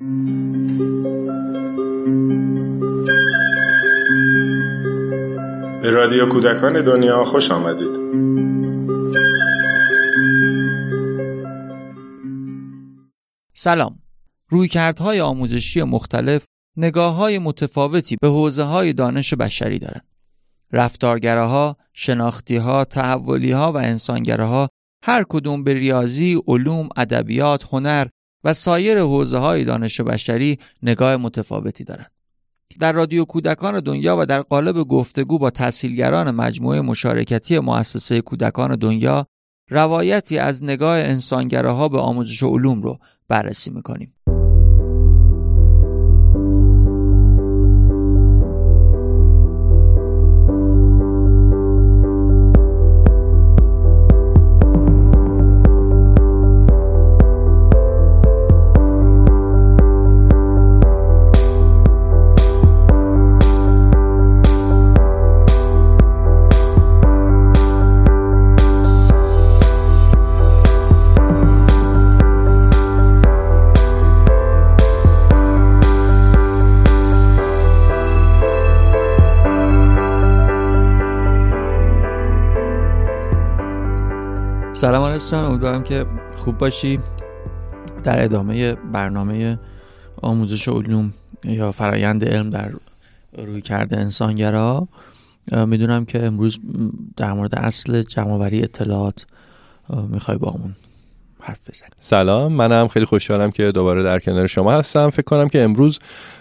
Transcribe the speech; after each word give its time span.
به 0.00 0.06
رادیو 5.90 6.28
کودکان 6.32 6.84
دنیا 6.84 7.24
خوش 7.24 7.50
آمدید 7.50 7.96
سلام 13.54 13.98
رویکردهای 14.48 15.20
آموزشی 15.20 15.82
مختلف 15.82 16.44
نگاه 16.76 17.14
های 17.14 17.38
متفاوتی 17.38 18.16
به 18.20 18.28
حوزه 18.28 18.62
های 18.62 18.92
دانش 18.92 19.34
بشری 19.34 19.78
دارند. 19.78 20.08
رفتارگراها، 20.72 21.76
شناختیها، 21.92 22.84
تحولیها 22.84 23.72
و 23.72 23.76
انسانگراها 23.76 24.68
هر 25.02 25.24
کدوم 25.28 25.64
به 25.64 25.74
ریاضی، 25.74 26.42
علوم، 26.46 26.88
ادبیات، 26.96 27.64
هنر 27.72 28.06
و 28.44 28.54
سایر 28.54 29.00
حوزه 29.00 29.38
های 29.38 29.64
دانش 29.64 30.00
بشری 30.00 30.58
نگاه 30.82 31.16
متفاوتی 31.16 31.84
دارند. 31.84 32.10
در 32.78 32.92
رادیو 32.92 33.24
کودکان 33.24 33.80
دنیا 33.80 34.16
و 34.18 34.26
در 34.26 34.42
قالب 34.42 34.76
گفتگو 34.76 35.38
با 35.38 35.50
تحصیلگران 35.50 36.30
مجموعه 36.30 36.80
مشارکتی 36.80 37.58
مؤسسه 37.58 38.20
کودکان 38.20 38.76
دنیا 38.76 39.26
روایتی 39.70 40.38
از 40.38 40.64
نگاه 40.64 40.98
انسانگراها 40.98 41.88
به 41.88 41.98
آموزش 41.98 42.42
علوم 42.42 42.82
رو 42.82 42.98
بررسی 43.28 43.70
می‌کنیم. 43.70 44.14
سلام 84.74 85.02
آرش 85.02 85.30
جان 85.30 85.44
امیدوارم 85.44 85.82
که 85.82 86.06
خوب 86.36 86.58
باشی. 86.58 87.00
در 88.04 88.24
ادامه 88.24 88.72
برنامه 88.74 89.58
آموزش 90.22 90.68
علوم 90.68 91.12
یا 91.44 91.72
فرایند 91.72 92.24
علم 92.24 92.50
در 92.50 92.70
روی 93.38 93.60
کرده 93.60 93.96
انسانگرا 93.96 94.88
می‌دونم 95.66 96.04
که 96.04 96.26
امروز 96.26 96.58
در 97.16 97.32
مورد 97.32 97.54
اصل 97.54 98.02
جمعوری 98.02 98.62
اطلاعات 98.62 99.26
می‌خوای 100.08 100.38
با 100.38 100.50
همون 100.50 100.74
حرف 101.40 101.70
بزنی. 101.70 101.90
سلام 102.00 102.52
منم 102.52 102.88
خیلی 102.88 103.06
خوشحالم 103.06 103.50
که 103.50 103.72
دوباره 103.72 104.02
در 104.02 104.18
کنار 104.18 104.46
شما 104.46 104.72
هستم. 104.72 105.10
فکر 105.10 105.22
کنم 105.22 105.48
که 105.48 105.62
امروز 105.62 105.98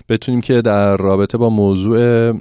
بتونیم 0.10 0.42
که 0.42 0.62
در 0.62 0.98
رابطه 0.98 1.38
با 1.38 1.50
موضوع 1.50 2.32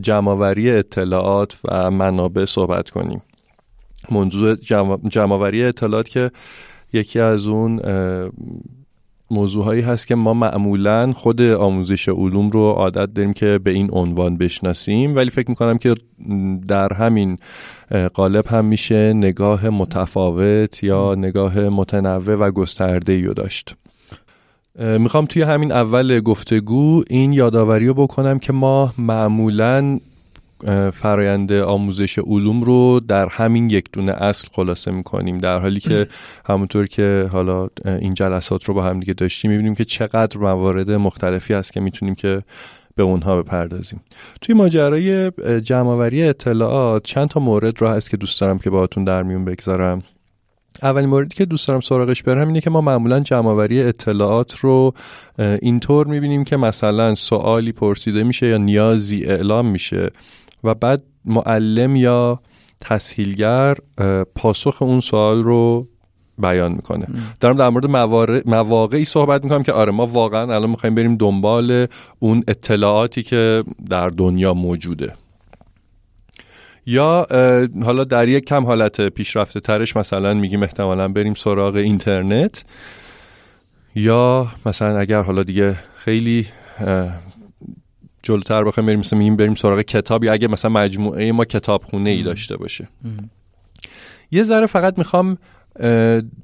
جمعوری 0.00 0.70
اطلاعات 0.70 1.56
و 1.64 1.90
منابع 1.90 2.44
صحبت 2.44 2.90
کنیم. 2.90 3.22
موضوع 4.10 4.54
جمعوری 5.08 5.64
اطلاعات 5.64 6.08
که 6.08 6.30
یکی 6.92 7.20
از 7.20 7.46
اون 7.46 7.80
موضوع 9.30 9.64
هایی 9.64 9.82
هست 9.82 10.06
که 10.06 10.14
ما 10.14 10.34
معمولا 10.34 11.12
خود 11.12 11.42
آموزش 11.42 12.08
علوم 12.08 12.50
رو 12.50 12.60
عادت 12.60 13.14
داریم 13.14 13.32
که 13.32 13.60
به 13.64 13.70
این 13.70 13.88
عنوان 13.92 14.36
بشناسیم 14.36 15.16
ولی 15.16 15.30
فکر 15.30 15.48
می‌کنم 15.50 15.78
که 15.78 15.94
در 16.68 16.92
همین 16.92 17.38
قالب 18.14 18.46
هم 18.46 18.64
میشه 18.64 19.12
نگاه 19.12 19.68
متفاوت 19.68 20.82
یا 20.82 21.14
نگاه 21.14 21.60
متنوع 21.60 22.34
و 22.34 22.50
گسترده 22.50 23.26
رو 23.26 23.34
داشت. 23.34 23.76
می‌خوام 24.78 25.26
توی 25.26 25.42
همین 25.42 25.72
اول 25.72 26.20
گفتگو 26.20 27.02
این 27.10 27.32
یادآوری 27.32 27.86
رو 27.86 27.94
بکنم 27.94 28.38
که 28.38 28.52
ما 28.52 28.94
معمولا 28.98 29.98
فرایند 30.94 31.52
آموزش 31.52 32.18
علوم 32.18 32.62
رو 32.62 33.00
در 33.08 33.28
همین 33.28 33.70
یک 33.70 33.84
دونه 33.92 34.12
اصل 34.12 34.48
خلاصه 34.52 34.90
می‌کنیم. 34.90 35.38
در 35.38 35.58
حالی 35.58 35.80
که 35.80 36.08
همونطور 36.46 36.86
که 36.86 37.28
حالا 37.32 37.68
این 37.84 38.14
جلسات 38.14 38.64
رو 38.64 38.74
با 38.74 38.82
هم 38.82 39.00
دیگه 39.00 39.12
داشتیم 39.14 39.50
می‌بینیم 39.50 39.74
که 39.74 39.84
چقدر 39.84 40.38
موارد 40.38 40.90
مختلفی 40.90 41.54
هست 41.54 41.72
که 41.72 41.80
می‌تونیم 41.80 42.14
که 42.14 42.42
به 42.94 43.02
اونها 43.02 43.42
بپردازیم. 43.42 44.00
توی 44.40 44.54
ماجرای 44.54 45.30
جمعآوری 45.60 46.22
اطلاعات 46.22 47.02
چند 47.04 47.28
تا 47.28 47.40
مورد 47.40 47.80
رو 47.80 47.88
هست 47.88 48.10
که 48.10 48.16
دوست 48.16 48.40
دارم 48.40 48.58
که 48.58 48.70
باهاتون 48.70 49.04
در 49.04 49.22
میون 49.22 49.44
بگذارم. 49.44 50.02
اولین 50.82 51.08
موردی 51.08 51.36
که 51.36 51.44
دوست 51.44 51.68
دارم 51.68 51.80
سراغش 51.80 52.22
برم 52.22 52.48
اینه 52.48 52.60
که 52.60 52.70
ما 52.70 52.80
معمولا 52.80 53.20
جمعآوری 53.20 53.82
اطلاعات 53.82 54.56
رو 54.56 54.94
اینطور 55.38 56.06
می‌بینیم 56.06 56.44
که 56.44 56.56
مثلا 56.56 57.14
سوالی 57.14 57.72
پرسیده 57.72 58.24
میشه 58.24 58.46
یا 58.46 58.56
نیازی 58.56 59.24
اعلام 59.24 59.66
میشه. 59.66 60.10
و 60.64 60.74
بعد 60.74 61.02
معلم 61.24 61.96
یا 61.96 62.40
تسهیلگر 62.80 63.74
پاسخ 64.34 64.82
اون 64.82 65.00
سوال 65.00 65.42
رو 65.42 65.88
بیان 66.38 66.72
می‌کنه. 66.72 67.06
دارم 67.40 67.56
در 67.56 67.68
مورد 67.68 67.86
مواقعی 68.46 69.04
صحبت 69.04 69.44
می‌کنم 69.44 69.62
که 69.62 69.72
آره 69.72 69.92
ما 69.92 70.06
واقعا 70.06 70.54
الان 70.54 70.70
می‌خوایم 70.70 70.94
بریم 70.94 71.16
دنبال 71.16 71.86
اون 72.18 72.44
اطلاعاتی 72.48 73.22
که 73.22 73.64
در 73.90 74.08
دنیا 74.08 74.54
موجوده. 74.54 75.14
یا 76.86 77.26
حالا 77.84 78.04
در 78.04 78.28
یک 78.28 78.44
کم 78.44 78.66
حالت 78.66 79.08
پیشرفته 79.08 79.60
ترش 79.60 79.96
مثلا 79.96 80.34
میگیم 80.34 80.62
احتمالا 80.62 81.08
بریم 81.08 81.34
سراغ 81.34 81.74
اینترنت. 81.74 82.64
یا 83.94 84.46
مثلا 84.66 84.98
اگر 84.98 85.22
حالا 85.22 85.42
دیگه 85.42 85.76
خیلی 85.96 86.46
جلوتر 88.22 88.64
بخوایم 88.64 88.86
بریم 88.86 88.98
مثلا 88.98 89.18
میگیم 89.18 89.36
بریم 89.36 89.54
سراغ 89.54 89.80
کتاب 89.80 90.24
یا 90.24 90.32
اگه 90.32 90.48
مثلا 90.48 90.70
مجموعه 90.70 91.32
ما 91.32 91.44
کتابخونه 91.44 92.10
ای 92.10 92.22
داشته 92.22 92.56
باشه 92.56 92.88
یه 94.30 94.42
ذره 94.42 94.66
فقط 94.66 94.98
می‌خوام 94.98 95.38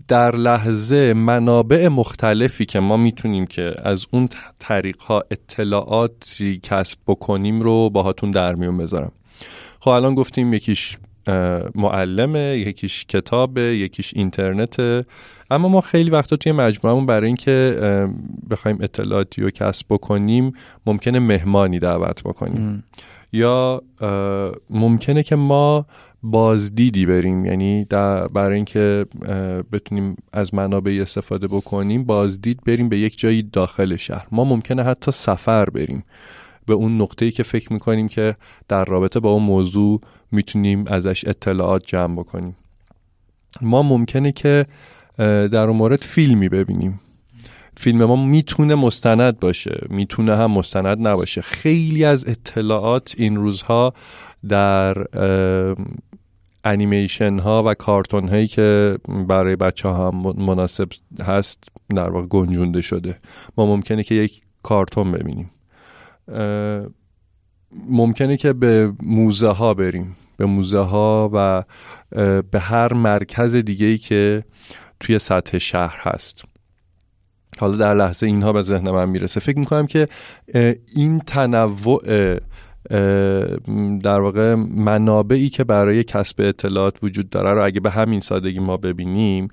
در 0.09 0.37
لحظه 0.37 1.12
منابع 1.12 1.88
مختلفی 1.88 2.67
که 2.67 2.81
ما 2.81 2.97
می‌تونیم 2.97 3.47
که 3.47 3.75
از 3.83 4.06
اون 4.11 4.28
طریق 4.59 5.00
ها 5.00 5.22
اطلاعاتی 5.31 6.61
کسب 6.62 6.99
بکنیم 7.06 7.61
رو 7.61 7.91
باهاتون 7.91 8.31
در 8.31 8.55
میون 8.55 8.78
بذارم. 8.78 9.12
خب 9.81 9.88
الان 9.88 10.15
گفتیم 10.15 10.55
یکیش 10.55 10.99
معلمه 11.75 12.39
یکیش 12.39 13.05
کتابه 13.05 13.61
یکیش 13.61 14.12
اینترنته 14.16 15.05
اما 15.50 15.69
ما 15.69 15.81
خیلی 15.81 16.11
وقتا 16.11 16.37
توی 16.37 16.53
مجموعمون 16.53 17.06
برای 17.06 17.27
اینکه 17.27 17.78
بخوایم 18.50 18.78
اطلاعاتی 18.81 19.43
رو 19.43 19.50
کسب 19.50 19.87
بکنیم 19.91 20.53
ممکنه 20.87 21.19
مهمانی 21.19 21.78
دعوت 21.78 22.22
بکنیم. 22.22 22.84
یا 23.33 23.83
ممکنه 24.71 25.22
که 25.22 25.37
ما 25.37 25.87
بازدیدی 26.22 27.06
بریم. 27.06 27.44
یعنی 27.44 27.84
برای 28.33 28.56
اینکه 28.56 29.06
بتونیم 29.72 30.17
از 30.33 30.55
منابع 30.55 30.99
استفاده 31.03 31.47
بکنیم 31.47 32.05
بازدید 32.05 32.61
بریم 32.67 32.88
به 32.88 32.99
یک 32.99 33.19
جایی 33.19 33.43
داخل 33.43 33.97
شهر. 33.97 34.27
ما 34.33 34.44
ممکنه 34.44 34.83
حتی 34.83 35.11
سفر 35.11 35.71
بریم. 35.71 36.05
به 36.69 36.75
اون 36.75 37.01
نقطه‌ای 37.01 37.31
که 37.31 37.43
فکر 37.43 37.73
می‌کنیم 37.73 38.09
که 38.09 38.37
در 38.69 38.84
رابطه 38.84 39.21
با 39.21 39.31
اون 39.31 39.43
موضوع 39.43 40.01
می‌تونیم 40.33 40.84
ازش 40.87 41.25
اطلاعات 41.29 41.87
جمع 41.87 42.17
بکنیم. 42.17 42.56
ما 43.61 43.83
ممکنه 43.83 44.33
که 44.33 44.67
در 45.19 45.69
اون 45.69 45.77
مورد 45.77 46.03
فیلمی 46.03 46.49
ببینیم. 46.49 47.01
فیلم 47.77 48.05
ما 48.05 48.17
می‌تونه 48.17 48.75
مستند 48.75 49.41
باشه 49.41 49.87
می‌تونه 49.91 50.37
هم 50.37 50.50
مستند 50.50 51.09
نباشه. 51.09 51.41
خیلی 51.41 52.05
از 52.05 52.29
اطلاعات 52.29 53.15
این 53.19 53.37
روزها 53.37 53.94
در 54.49 55.05
انیمیشن 56.65 57.38
ها 57.38 57.62
و 57.67 57.75
کارتون 57.75 58.29
هایی 58.29 58.47
که 58.47 58.99
برای 59.29 59.56
بچه 59.56 59.88
ها 59.88 60.09
هم 60.09 60.35
مناسب 60.44 60.88
هست 61.20 61.65
در 61.94 62.11
واقع 62.11 62.26
گنجونده 62.26 62.81
شده. 62.81 63.19
ما 63.56 63.67
ممکنه 63.67 64.03
که 64.03 64.15
یک 64.15 64.41
کارتون 64.62 65.12
ببینیم. 65.12 65.50
ممکنه 67.89 68.37
که 68.37 68.53
به 68.53 68.93
موزه 69.03 69.49
ها 69.49 69.75
بریم. 69.75 70.17
به 70.37 70.47
موزه 70.47 70.79
ها 70.79 71.31
و 71.33 71.65
به 72.43 72.61
هر 72.61 72.93
مرکز 72.93 73.55
دیگه 73.55 73.87
ای 73.87 73.99
که 73.99 74.45
توی 75.01 75.19
سطح 75.19 75.59
شهر 75.59 75.99
هست. 76.01 76.45
حالا 77.59 77.77
در 77.77 77.95
لحظه 77.95 78.27
اینها 78.27 78.53
به 78.53 78.63
ذهن 78.63 78.91
من 78.91 79.09
می‌رسه. 79.09 79.41
فکر 79.41 79.59
می‌کنم 79.59 79.87
که 79.87 80.09
این 80.95 81.19
تنوع 81.19 82.03
در 84.03 84.21
واقع 84.21 84.55
منابعی 84.55 85.49
که 85.49 85.65
برای 85.65 86.05
کسب 86.05 86.41
اطلاعات 86.41 86.97
وجود 87.03 87.29
داره 87.29 87.55
رو 87.55 87.65
اگه 87.65 87.81
به 87.81 87.91
همین 87.91 88.21
سادگی 88.21 88.59
ما 88.59 88.77
ببینیم 88.77 89.49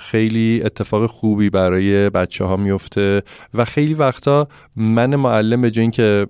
خیلی 0.00 0.62
اتفاق 0.64 1.06
خوبی 1.06 1.50
برای 1.50 2.10
بچه 2.10 2.44
ها 2.44 2.56
میفته 2.56 3.22
و 3.54 3.64
خیلی 3.64 3.94
وقتا 3.94 4.48
من 4.76 5.16
معلم 5.16 5.60
به 5.60 5.70
جای 5.70 5.90
که 5.90 6.26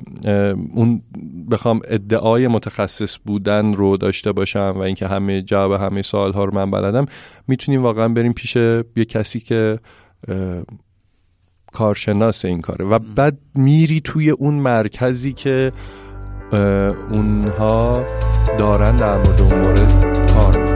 اون 0.75 1.03
بخوام 1.51 1.81
ادعای 1.89 2.49
متخصص 2.49 3.17
بودن 3.25 3.75
رو 3.75 3.97
داشته 3.97 4.33
باشم 4.33 4.73
و 4.77 4.79
اینکه 4.79 5.07
همه 5.07 5.43
جواب 5.43 5.73
همه 5.73 6.03
سوال 6.03 6.33
ها 6.33 6.45
رو 6.45 6.55
من 6.55 6.71
بلدم 6.71 7.07
می‌تونیم 7.49 7.83
واقعا 7.83 8.09
بریم 8.09 8.33
پیش 8.33 8.57
یه 8.57 9.05
کسی 9.09 9.41
که 9.41 9.79
کارشناس 11.73 12.45
این 12.45 12.61
کاره 12.61 12.85
و 12.85 12.99
بعد 12.99 13.39
میری 13.55 14.01
توی 14.01 14.31
اون 14.31 14.55
مرکزی 14.55 15.33
که 15.33 15.73
اونها 17.11 18.05
دارن 18.59 18.97
در 18.97 19.17
مورد 19.17 19.41
اون 19.41 19.61
مورد 19.61 20.29
کار 20.35 20.74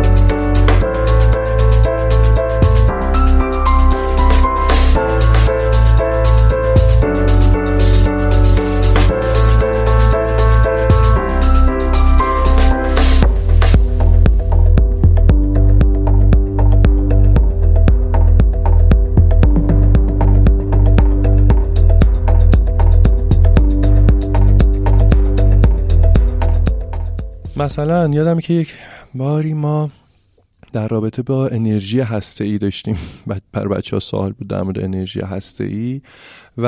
مثلا 27.58 28.08
یادم 28.08 28.40
که 28.40 28.54
یک 28.54 28.74
باری 29.14 29.54
ما 29.54 29.90
در 30.72 30.88
رابطه 30.88 31.22
با 31.22 31.48
انرژی 31.48 32.00
هسته 32.00 32.44
ای 32.44 32.58
داشتیم 32.58 32.98
بر 33.52 33.68
بچه 33.68 33.96
ها 33.96 34.00
سوال 34.00 34.32
بود 34.32 34.48
در 34.48 34.62
مورد 34.62 34.78
انرژی 34.78 35.20
هسته 35.20 35.64
ای 35.64 36.00
و 36.58 36.66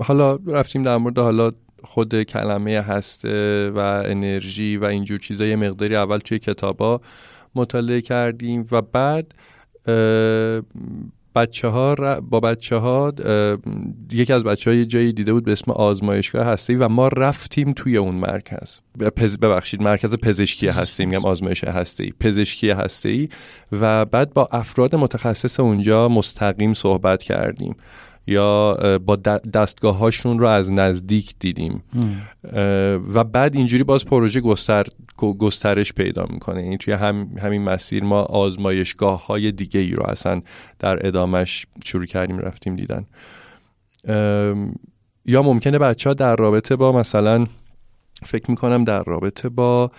حالا 0.00 0.38
رفتیم 0.46 0.82
در 0.82 0.96
مورد 0.96 1.18
حالا 1.18 1.52
خود 1.82 2.22
کلمه 2.22 2.80
هسته 2.80 3.70
و 3.70 3.78
انرژی 4.06 4.76
و 4.76 4.84
اینجور 4.84 5.18
چیزا. 5.18 5.46
یه 5.46 5.56
مقداری 5.56 5.96
اول 5.96 6.18
توی 6.18 6.38
کتابا 6.38 7.00
مطالعه 7.54 8.00
کردیم 8.00 8.68
و 8.72 8.82
بعد 8.82 9.34
بچه 11.34 11.68
ها 11.68 12.20
با 12.20 12.40
بچه 12.40 12.76
ها 12.76 13.12
یکی 14.12 14.32
از 14.32 14.44
بچه 14.44 14.70
ها 14.70 14.76
یه 14.76 14.84
جایی 14.84 15.12
دیده 15.12 15.32
بود 15.32 15.44
به 15.44 15.52
اسم 15.52 15.70
آزمایشگاه 15.70 16.46
هستی 16.46 16.74
و 16.74 16.88
ما 16.88 17.08
رفتیم 17.08 17.72
توی 17.72 17.96
اون 17.96 18.14
مرکز. 18.14 18.78
ببخشید 19.42 19.82
مرکز 19.82 20.14
پزشکی 20.16 20.68
هستی 20.68 21.06
میگم 21.06 21.24
آزمایش 21.24 21.64
هستی 21.64 22.14
پزشکی 22.20 22.70
هستی. 22.70 23.28
و 23.72 24.04
بعد 24.04 24.34
با 24.34 24.48
افراد 24.52 24.94
متخصص 24.94 25.60
اونجا 25.60 26.08
مستقیم 26.08 26.74
صحبت 26.74 27.22
کردیم. 27.22 27.76
یا 28.30 28.78
با 28.98 29.16
دستگاه 29.52 29.98
هاشون 29.98 30.38
رو 30.38 30.46
از 30.46 30.72
نزدیک 30.72 31.34
دیدیم. 31.38 31.82
و 33.14 33.24
بعد 33.24 33.56
اینجوری 33.56 33.84
باز 33.84 34.04
پروژه 34.04 34.40
گستر 34.40 34.86
گسترش 35.38 35.92
پیدا 35.92 36.26
می‌کنه. 36.30 36.62
یعنی 36.62 36.76
توی 36.76 36.94
هم 36.94 37.30
همین 37.42 37.62
مسیر 37.62 38.04
ما 38.04 38.22
آزمایشگاه 38.22 39.26
های 39.26 39.52
دیگه 39.52 39.80
ای 39.80 39.90
رو 39.90 40.02
اصلا 40.06 40.42
در 40.78 41.06
ادامش 41.06 41.66
شروع 41.84 42.06
کردیم 42.06 42.38
رفتیم 42.38 42.76
دیدن. 42.76 43.06
یا 45.26 45.42
ممکنه 45.42 45.78
بچه 45.78 46.10
ها 46.10 46.14
در 46.14 46.36
رابطه 46.36 46.76
با 46.76 46.92
مثلا 46.92 47.44
فکر 48.26 48.50
می‌کنم 48.50 48.84
در 48.84 49.02
رابطه 49.04 49.48
با 49.48 49.90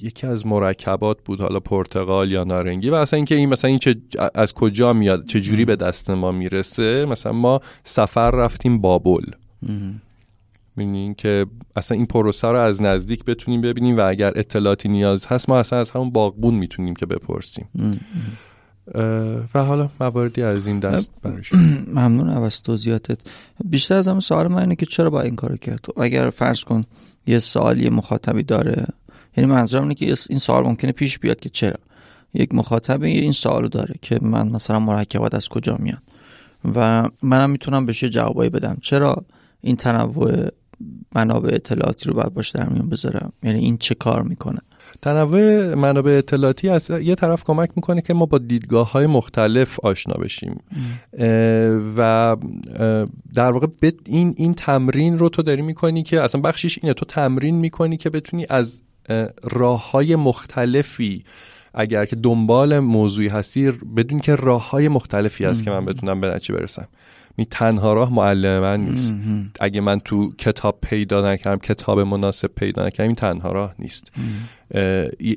یکی 0.00 0.26
از 0.26 0.46
مرکبات 0.46 1.18
بود 1.24 1.40
حالا 1.40 1.60
پرتغال 1.60 2.30
یا 2.30 2.44
نارنگی 2.44 2.90
و 2.90 2.94
اصلا 2.94 3.16
اینکه 3.16 3.34
این 3.34 3.48
مثلا 3.48 3.68
این 3.68 3.78
چه 3.78 3.96
از 4.34 4.52
کجا 4.52 4.92
میاد 4.92 5.26
چه 5.26 5.40
جوری 5.40 5.64
به 5.64 5.76
دست 5.76 6.10
ما 6.10 6.32
می‌رسه 6.32 7.04
مثلا 7.04 7.32
ما 7.32 7.60
سفر 7.84 8.30
رفتیم 8.30 8.80
بابل. 8.80 9.24
می‌بینیم 10.76 11.14
که 11.14 11.46
اصلا 11.76 11.96
این 11.96 12.06
پروسه 12.06 12.48
رو 12.48 12.58
از 12.58 12.82
نزدیک 12.82 13.24
بتونیم 13.24 13.60
ببینیم 13.60 13.96
و 13.96 14.00
اگر 14.00 14.32
اطلاعاتی 14.36 14.88
نیاز 14.88 15.26
هست 15.26 15.48
ما 15.48 15.58
اصلا 15.58 15.78
از 15.78 15.90
همون 15.90 16.10
باغبون 16.10 16.54
می‌تونیم 16.54 16.94
که 16.94 17.06
بپرسیم. 17.06 17.68
و 19.54 19.64
حالا 19.64 19.90
مواردی 20.00 20.42
از 20.42 20.66
این 20.66 20.78
دست 20.78 21.10
برش 21.22 21.52
ممنون 21.96 22.28
از 22.28 22.62
توضیحاتت. 22.62 23.18
بیشتر 23.64 23.94
از 23.94 24.08
همه 24.08 24.20
سوال 24.20 24.48
من 24.48 24.58
اینه 24.58 24.76
که 24.76 24.86
چرا 24.86 25.10
با 25.10 25.20
این 25.20 25.36
کارو 25.36 25.56
کرد؟ 25.56 25.86
اگر 25.96 26.30
فرض 26.30 26.64
کن 26.64 26.84
یه 27.26 27.38
سوالی 27.38 27.90
مخاطبی 27.90 28.42
داره 28.42 28.86
یعنی 29.36 29.50
منظورم 29.50 29.82
اینه 29.82 29.94
که 29.94 30.14
این 30.30 30.38
سوال 30.38 30.64
ممکنه 30.64 30.92
پیش 30.92 31.18
بیاد 31.18 31.40
که 31.40 31.48
چرا. 31.48 31.76
یک 32.34 32.54
مخاطبی 32.54 33.10
این 33.10 33.32
سوالو 33.32 33.68
داره 33.68 33.94
که 34.02 34.18
من 34.22 34.48
مثلا 34.48 34.78
مرکبات 34.78 35.34
از 35.34 35.48
کجا 35.48 35.76
میاد 35.80 36.02
و 36.74 37.08
منم 37.22 37.50
می‌تونم 37.50 37.86
بهش 37.86 38.04
جوابایی 38.04 38.50
بدم. 38.50 38.76
چرا 38.82 39.24
این 39.60 39.76
تنوع 39.76 40.48
منابع 41.14 41.54
اطلاعاتی 41.54 42.08
رو 42.08 42.14
باید 42.14 42.34
باش 42.34 42.50
در 42.50 42.68
میون 42.68 42.88
بذارم؟ 42.88 43.32
یعنی 43.42 43.60
این 43.60 43.76
چه 43.76 43.94
کار 43.94 44.22
می‌کنه؟ 44.22 44.58
تنوع 45.02 45.74
منابع 45.74 46.12
اطلاعاتی 46.12 46.68
از 46.68 46.90
یه 46.90 47.14
طرف 47.14 47.44
کمک 47.44 47.70
می‌کنه 47.76 48.00
که 48.00 48.14
ما 48.14 48.26
با 48.26 48.38
دیدگاه 48.38 48.92
های 48.92 49.06
مختلف 49.06 49.80
آشنا 49.80 50.14
بشیم. 50.14 50.60
و 51.96 52.36
در 53.34 53.52
واقع 53.52 53.66
این 54.06 54.34
این 54.36 54.54
تمرین 54.54 55.18
رو 55.18 55.28
تو 55.28 55.42
داری 55.42 55.62
می‌کنی 55.62 56.02
که 56.02 56.20
اصلا 56.20 56.40
بخشش 56.40 56.78
اینه. 56.82 56.94
تو 56.94 57.04
تمرین 57.04 57.54
می‌کنی 57.54 57.96
که 57.96 58.10
بتونی 58.10 58.46
از 58.48 58.82
راه 59.42 59.90
های 59.90 60.16
مختلفی. 60.16 61.24
اگر 61.74 62.04
که 62.04 62.16
دنبال 62.16 62.78
موضوعی 62.78 63.28
هستی 63.28 63.70
بدون 63.70 64.20
که 64.20 64.34
راه 64.34 64.70
های 64.70 64.88
مختلفی 64.88 65.44
هست 65.44 65.64
که 65.64 65.70
من 65.70 65.84
بتونم 65.84 66.20
به 66.20 66.26
نتیجه 66.26 66.54
برسم. 66.54 66.88
می 67.36 67.46
تنها 67.46 67.92
راه 67.92 68.12
معلم 68.12 68.60
من 68.60 68.84
نیست. 68.84 69.14
اگه 69.60 69.80
من 69.80 70.00
تو 70.00 70.32
کتاب 70.38 70.78
پیدا 70.82 71.32
نکردم 71.32 71.58
کتاب 71.58 72.00
مناسب 72.00 72.50
پیدا 72.56 72.86
نکردم 72.86 73.06
این 73.06 73.14
تنها 73.14 73.52
راه 73.52 73.74
نیست. 73.78 74.12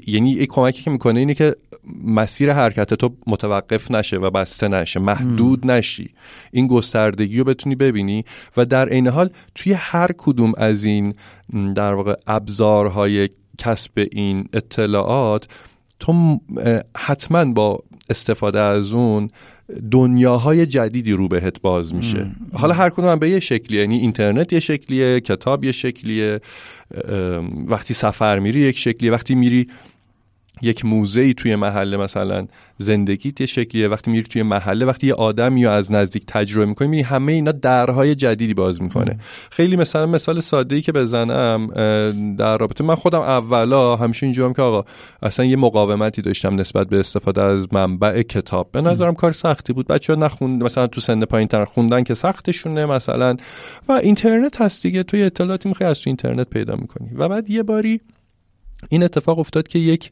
یعنی 0.08 0.32
یک 0.32 0.50
کمکی 0.50 0.84
که 0.84 0.92
می‌کنه 0.92 1.20
اینه 1.20 1.34
که 1.34 1.56
مسیر 2.04 2.54
حرکت 2.54 2.94
تو 2.94 3.16
متوقف 3.28 3.92
نشه 3.92 4.18
و 4.18 4.30
بسته 4.30 4.68
نشه 4.68 5.00
محدود 5.00 5.72
نشی. 5.72 6.10
این 6.52 6.68
گستردگی 6.68 7.38
رو 7.38 7.44
بتونی 7.44 7.76
ببینی 7.76 8.26
و 8.58 8.66
در 8.66 8.90
عین 8.90 9.08
حال 9.08 9.30
توی 9.56 9.74
هر 9.74 10.12
کدوم 10.18 10.54
از 10.58 10.84
این 10.84 11.14
در 11.76 11.94
واقع 11.94 12.16
ابزارهای 12.28 13.30
کسب 13.58 14.08
این 14.12 14.50
اطلاعات 14.54 15.48
تو 16.00 16.40
حتما 16.98 17.46
با 17.46 17.84
استفاده 18.10 18.60
از 18.60 18.94
اون 18.94 19.30
دنیاهای 19.92 20.66
جدیدی 20.66 21.12
رو 21.12 21.28
بهت 21.28 21.62
باز 21.62 21.96
میشه. 21.96 22.32
حالا 22.54 22.74
هر 22.74 22.90
کدوم 22.90 23.16
به 23.16 23.30
یه 23.30 23.40
شکلیه 23.40 23.82
یعنی 23.82 23.98
اینترنت 23.98 24.54
یه 24.54 24.60
شکلیه 24.60 25.20
کتاب 25.20 25.64
یه 25.64 25.72
شکلیه 25.72 26.40
وقتی 27.68 27.94
سفر 27.94 28.40
میری 28.40 28.60
یک 28.60 28.78
شکلیه 28.78 29.12
وقتی 29.12 29.36
میری 29.36 29.68
یک 30.62 30.86
موزه 30.86 31.34
توی 31.34 31.56
محله 31.56 31.98
مثلا 31.98 32.48
زندگیت 32.78 33.42
یه 33.42 33.48
شکلیه. 33.48 33.88
وقتی 33.88 34.12
میری 34.12 34.24
توی 34.24 34.44
محله 34.44 34.86
وقتی 34.86 35.08
یه 35.08 35.14
آدمی 35.14 35.66
رو 35.66 35.72
از 35.72 35.92
نزدیک 35.92 36.24
تجربه 36.28 36.66
می‌کنی 36.66 36.88
میری 36.88 37.04
همه 37.04 37.32
اینا 37.32 37.52
درهای 37.52 38.16
جدیدی 38.16 38.54
باز 38.54 38.82
می‌کنه. 38.82 39.18
خیلی 39.52 39.76
مثلا 39.76 40.06
مثال 40.06 40.40
ساده 40.40 40.76
ای 40.76 40.82
که 40.82 40.92
بزنم 40.92 41.68
در 42.36 42.58
رابطه 42.58 42.84
من 42.84 42.96
خودم 42.96 43.22
اولا 43.22 43.96
همیشه 43.96 44.26
اینجوریام 44.26 44.54
که 44.54 44.62
آقا 44.62 44.86
اصلا 45.22 45.46
یه 45.46 45.56
مقاومتی 45.56 46.22
داشتم 46.22 46.56
نسبت 46.56 46.90
به 46.90 47.00
استفاده 47.00 47.42
از 47.42 47.74
منبع 47.74 48.22
کتاب. 48.22 48.72
به 48.72 48.82
نظرم 48.82 49.16
کار 49.16 49.34
سختی 49.34 49.74
بود. 49.74 49.88
بچه 49.88 50.14
ها 50.14 50.20
نخوند 50.20 50.64
مثلا 50.64 50.88
تو 50.88 51.02
سن 51.02 51.26
پایین 51.26 51.48
تر 51.48 51.66
خوندن 51.66 52.04
که 52.04 52.14
سختشونه 52.14 52.86
مثلا. 52.86 53.38
و 53.90 53.92
اینترنت 53.92 54.62
هست 54.62 54.84
دیگه. 54.84 55.04
تو 55.04 55.18
اطلاعاتی 55.18 55.70
می‌خوای 55.70 55.90
از 55.90 56.02
تو 56.02 56.10
اینترنت 56.10 56.50
پیدا 56.50 56.76
می‌کنی. 56.76 57.10
و 57.16 57.30
بعد 57.30 57.50
یه 57.50 57.64
باری 57.64 58.02
این 58.90 59.04
اتفاق 59.04 59.40
افتاد 59.40 59.68
که 59.68 59.80
یک 59.80 60.12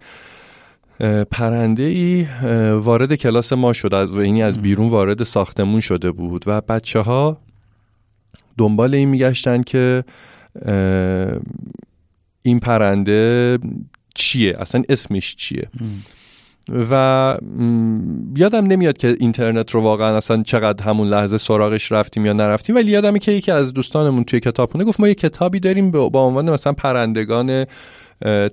پرنده 1.32 1.84
ای 1.84 2.28
وارد 2.74 3.16
کلاس 3.16 3.54
ما 3.54 3.74
شد. 3.74 3.94
از 3.94 4.12
و 4.12 4.18
اینی 4.18 4.44
از 4.44 4.62
بیرون 4.62 4.90
وارد 4.90 5.24
ساختمون 5.24 5.80
شده 5.80 6.12
بود 6.12 6.44
و 6.48 6.62
بچه 6.62 7.00
ها 7.00 7.38
دنبال 8.58 8.96
این 8.96 9.10
میگشتن 9.10 9.62
که 9.64 10.04
این 12.44 12.60
پرنده 12.60 13.58
چیه؟ 14.16 14.56
اصلا 14.60 14.82
اسمش 14.90 15.36
چیه؟ 15.36 15.70
و 16.90 17.38
یادم 18.36 18.68
نمیاد 18.68 18.98
که 18.98 19.16
اینترنت 19.20 19.72
رو 19.72 19.82
واقعا 19.82 20.18
اصلا 20.18 20.44
چقدر 20.44 20.84
همون 20.84 21.08
لحظه 21.08 21.38
سراغش 21.38 21.92
رفتیم 21.92 22.26
یا 22.26 22.34
نرفتیم. 22.34 22.76
ولی 22.76 22.92
یادمه 22.92 23.20
که 23.20 23.32
یکی 23.32 23.52
از 23.52 23.74
دوستانمون 23.74 24.24
توی 24.24 24.40
کتابخونه 24.40 24.84
گفت 24.84 25.00
ما 25.00 25.08
یه 25.08 25.16
کتابی 25.16 25.60
داریم 25.60 25.92
با 25.92 26.26
عنوان 26.28 26.50
مثلا 26.50 26.74
پرندگان 26.74 27.66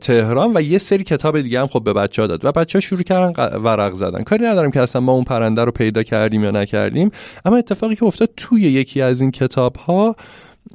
تهران 0.00 0.52
و 0.54 0.62
یه 0.62 0.78
سری 0.78 1.04
کتاب 1.04 1.40
دیگه 1.40 1.60
هم 1.60 1.66
خب 1.66 1.84
به 1.84 1.92
بچه 1.92 2.22
ها 2.22 2.28
داد. 2.28 2.44
و 2.44 2.52
بچه 2.52 2.76
ها 2.76 2.80
شروع 2.80 3.02
کردن 3.02 3.58
ورق 3.58 3.94
زدن. 3.94 4.22
کاری 4.22 4.44
ندارم 4.44 4.70
که 4.70 4.80
اصلا 4.80 5.00
ما 5.00 5.12
اون 5.12 5.24
پرنده 5.24 5.64
رو 5.64 5.72
پیدا 5.72 6.02
کردیم 6.02 6.44
یا 6.44 6.50
نکردیم 6.50 7.10
اما 7.44 7.56
اتفاقی 7.56 7.96
که 7.96 8.04
افتاد 8.04 8.30
توی 8.36 8.62
یکی 8.62 9.02
از 9.02 9.20
این 9.20 9.30
کتاب 9.30 9.76
ها 9.76 10.16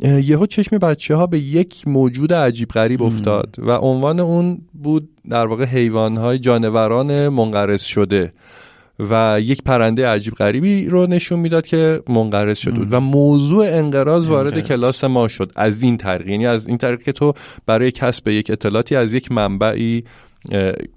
یهو 0.04 0.46
چشم 0.46 0.78
بچه 0.78 1.16
ها 1.16 1.28
به 1.28 1.40
یک 1.40 1.88
موجود 1.88 2.34
عجیب 2.34 2.70
غریب 2.70 3.04
افتاد 3.04 3.56
و 3.58 3.72
عنوان 3.72 4.20
اون 4.20 4.62
بود 4.74 5.10
در 5.30 5.46
واقع 5.48 5.66
حیوان 5.66 6.18
های 6.18 6.40
جانوران 6.40 7.30
منقرض 7.30 7.82
شده. 7.82 8.32
و 9.00 9.40
یک 9.42 9.64
پرنده 9.64 10.08
عجیب 10.08 10.34
غریبی 10.34 10.86
رو 10.86 11.08
نشون 11.08 11.40
می‌داد 11.40 11.66
که 11.66 12.02
منقرض 12.10 12.58
شده 12.58 12.80
بود. 12.80 12.88
و 12.94 13.00
موضوع 13.00 13.66
انقراض 13.70 14.28
وارد 14.28 14.60
کلاس 14.60 15.04
ما 15.04 15.28
شد. 15.28 15.52
از 15.56 15.84
این 15.84 15.98
طریق. 15.98 16.28
یعنی 16.28 16.48
از 16.48 16.68
این 16.68 16.78
طریق 16.78 17.02
که 17.02 17.12
تو 17.12 17.34
برای 17.66 17.92
کسب 17.92 18.28
یک 18.28 18.52
اطلاعاتی 18.52 18.96
از 18.96 19.14
یک 19.14 19.32
منبعی 19.32 20.04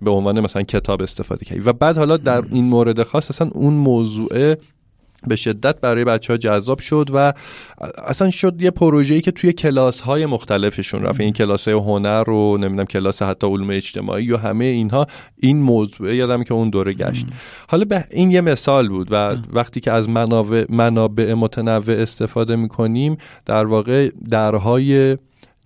به 0.02 0.10
عنوان 0.10 0.40
مثلا 0.40 0.62
کتاب 0.62 1.02
استفاده 1.02 1.44
کردی. 1.44 1.60
و 1.60 1.72
بعد 1.72 1.96
حالا 1.96 2.16
در 2.16 2.42
این 2.50 2.64
مورد 2.64 3.02
خاص 3.02 3.30
اصلا 3.30 3.50
اون 3.52 3.74
موضوع 3.74 4.54
به 5.26 5.36
شدت 5.36 5.80
برای 5.80 6.04
بچه 6.04 6.32
ها 6.32 6.36
جذاب 6.36 6.78
شد 6.78 7.10
و 7.14 7.32
اصلا 8.04 8.30
شد 8.30 8.62
یه 8.62 8.70
پروژه‌ای 8.70 9.20
که 9.20 9.30
توی 9.30 9.52
کلاس 9.52 10.00
های 10.00 10.26
مختلفشون 10.26 11.02
رفت. 11.02 11.20
این 11.20 11.32
کلاس 11.32 11.68
های 11.68 11.76
هنر 11.76 12.24
رو 12.24 12.58
نمی‌دونم 12.58 12.86
کلاس 12.86 13.22
حتی 13.22 13.46
علوم 13.46 13.70
اجتماعی 13.70 14.32
و 14.32 14.36
همه 14.36 14.64
اینها 14.64 15.06
این 15.36 15.62
موضوع 15.62 16.14
یادم 16.14 16.42
که 16.42 16.54
اون 16.54 16.70
دوره 16.70 16.92
گشت. 16.92 17.26
حالا 17.68 17.84
به 17.84 18.04
این 18.10 18.30
یه 18.30 18.40
مثال 18.40 18.88
بود 18.88 19.08
و 19.10 19.36
وقتی 19.52 19.80
که 19.80 19.92
از 19.92 20.08
منابع, 20.08 20.64
منابع 20.68 21.34
متنوع 21.34 21.96
استفاده 21.96 22.56
می‌کنیم 22.56 23.16
در 23.46 23.66
واقع 23.66 24.10
درهای 24.30 25.16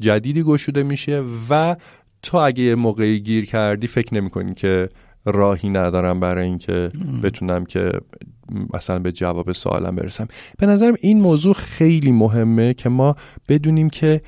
جدیدی 0.00 0.42
گشوده 0.42 0.82
میشه 0.82 1.22
و 1.50 1.76
تو 2.22 2.36
اگه 2.36 2.62
یه 2.62 2.74
موقعی 2.74 3.20
گیر 3.20 3.46
کردی 3.46 3.86
فکر 3.86 4.14
نمی 4.14 4.54
که 4.54 4.88
راهی 5.24 5.68
ندارم 5.68 6.20
برای 6.20 6.44
اینکه 6.44 6.90
بتونم 7.22 7.64
که 7.64 7.92
مثلا 8.74 8.98
به 8.98 9.12
جواب 9.12 9.52
سوالم 9.52 9.96
برسم. 9.96 10.28
به 10.58 10.66
نظرم 10.66 10.94
این 11.00 11.20
موضوع 11.20 11.54
خیلی 11.54 12.12
مهمه 12.12 12.74
که 12.74 12.88
ما 12.88 13.16
بدونیم 13.48 13.90
که 13.90 14.22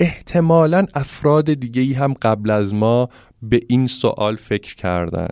احتمالا 0.00 0.86
افراد 0.94 1.54
دیگه 1.54 1.82
ای 1.82 1.92
هم 1.92 2.14
قبل 2.22 2.50
از 2.50 2.74
ما 2.74 3.08
به 3.42 3.60
این 3.68 3.86
سوال 3.86 4.36
فکر 4.36 4.74
کردن 4.74 5.28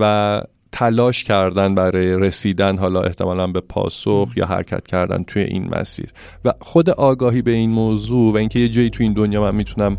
و 0.00 0.42
تلاش 0.72 1.24
کردن 1.24 1.74
برای 1.74 2.14
رسیدن 2.18 2.78
حالا 2.78 3.02
احتمالا 3.02 3.46
به 3.46 3.60
پاسخ 3.60 4.32
یا 4.36 4.46
حرکت 4.46 4.86
کردن 4.86 5.22
توی 5.22 5.42
این 5.42 5.68
مسیر. 5.78 6.12
و 6.44 6.52
خود 6.60 6.90
آگاهی 6.90 7.42
به 7.42 7.50
این 7.50 7.70
موضوع 7.70 8.32
و 8.32 8.36
اینکه 8.36 8.58
یه 8.58 8.68
جایی 8.68 8.90
توی 8.90 9.06
این 9.06 9.12
دنیا 9.12 9.40
من 9.40 9.54
می‌تونم 9.54 9.96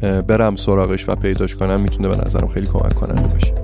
برم 0.00 0.56
سراغش 0.56 1.08
و 1.08 1.14
پیداش 1.14 1.54
کنم 1.54 1.80
می‌تونه 1.80 2.08
به 2.08 2.16
نظرم 2.26 2.48
خیلی 2.48 2.66
کمک 2.66 2.94
کننده 2.94 3.34
باشه. 3.34 3.59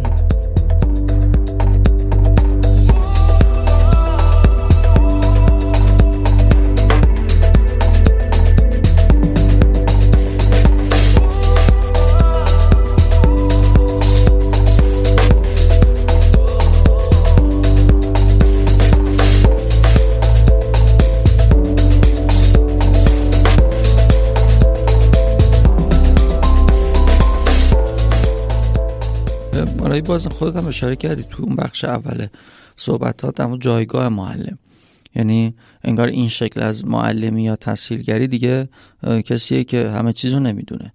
باز 30.00 30.26
خودت 30.26 30.56
هم 30.56 30.66
اشاره 30.66 30.96
کردی 30.96 31.24
تو 31.30 31.42
اون 31.42 31.56
بخش 31.56 31.84
اول 31.84 32.26
صحبتات 32.76 33.40
اما 33.40 33.58
جایگاه 33.58 34.08
معلم. 34.08 34.58
یعنی 35.14 35.54
انگار 35.84 36.08
این 36.08 36.28
شکل 36.28 36.62
از 36.62 36.84
معلمی 36.84 37.44
یا 37.44 37.56
تحصیلگری 37.56 38.26
دیگه 38.26 38.68
کسیه 39.24 39.64
که 39.64 39.88
همه 39.88 40.12
چیز 40.12 40.32
رو 40.32 40.40
نمی‌دونه. 40.40 40.92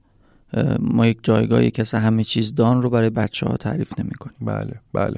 ما 0.80 1.08
یک 1.08 1.18
جایگاهی 1.24 1.72
کسی 1.72 1.98
همه 1.98 2.24
چیز 2.24 2.56
دان 2.56 2.82
رو 2.82 2.90
برای 2.90 3.10
بچه 3.10 3.46
ها 3.46 3.58
تعریف 3.58 4.00
نمی 4.00 4.12
کنیم 4.12 4.36
بله 4.42 4.74
بله. 4.94 5.16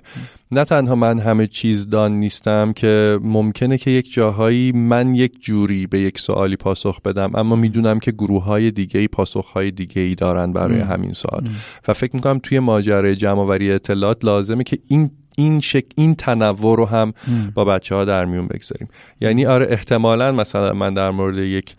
نه 0.51 0.65
تنها 0.65 0.95
من 0.95 1.19
همه 1.19 1.47
چیز 1.47 1.89
دان 1.89 2.11
نیستم 2.11 2.73
که 2.73 3.19
ممکنه 3.21 3.77
که 3.77 3.91
یک 3.91 4.13
جاهایی 4.13 4.71
من 4.71 5.15
یک 5.15 5.41
جوری 5.41 5.87
به 5.87 5.99
یک 5.99 6.19
سوالی 6.19 6.55
پاسخ 6.55 7.01
بدم 7.01 7.31
اما 7.35 7.55
می‌دونم 7.55 7.99
که 7.99 8.11
گروه 8.11 8.43
های 8.43 8.71
دیگه 8.71 8.99
ای 8.99 9.07
پاسخ 9.07 9.45
های 9.45 9.71
دیگه 9.71 10.01
ای 10.01 10.15
دارن 10.15 10.53
برای 10.53 10.79
همین 10.79 11.13
سوال. 11.13 11.49
و 11.87 11.93
فکر 11.93 12.15
می‌کنم 12.15 12.39
توی 12.43 12.59
ماجرای 12.59 13.15
جمعآوری 13.15 13.71
اطلاعات 13.71 14.25
لازمه 14.25 14.63
که 14.63 14.77
این 14.87 15.11
این 15.37 15.59
شک 15.59 15.83
این 15.95 16.15
تنوع 16.15 16.77
رو 16.77 16.85
هم 16.85 17.13
با 17.53 17.65
بچه 17.65 17.95
ها 17.95 18.05
در 18.05 18.25
میون 18.25 18.47
بگذاریم. 18.47 18.87
یعنی 19.21 19.45
آره 19.45 19.67
احتمالا 19.69 20.31
مثلا 20.31 20.73
من 20.73 20.93
در 20.93 21.11
مورد 21.11 21.37
یک 21.37 21.75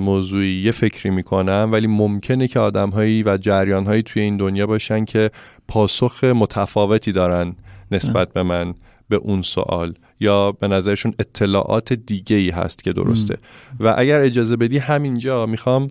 موضوعی 0.00 0.62
یه 0.62 0.72
فکری 0.72 1.10
می‌کنم 1.10 1.68
ولی 1.72 1.86
ممکنه 1.86 2.48
که 2.48 2.60
آدم 2.60 2.90
هایی 2.90 3.22
و 3.22 3.36
جریان 3.36 3.86
هایی 3.86 4.02
توی 4.02 4.22
این 4.22 4.36
دنیا 4.36 4.66
باشن 4.66 5.04
که 5.04 5.30
پاسخ 5.68 6.24
متفاوتی 6.24 7.12
دارن 7.12 7.56
نسبت 7.90 8.32
به 8.32 8.42
من 8.42 8.74
به 9.08 9.16
اون 9.16 9.42
سوال. 9.42 9.94
یا 10.20 10.52
به 10.52 10.68
نظرشون 10.68 11.14
اطلاعات 11.18 11.92
دیگه 11.92 12.36
ای 12.36 12.50
هست 12.50 12.84
که 12.84 12.92
درسته. 12.92 13.38
و 13.80 13.94
اگر 13.98 14.20
اجازه 14.20 14.56
بدی 14.56 14.78
همینجا 14.78 15.46
می‌خوام 15.46 15.90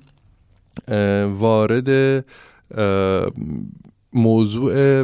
وارد 1.30 2.26
موضوع 4.14 5.04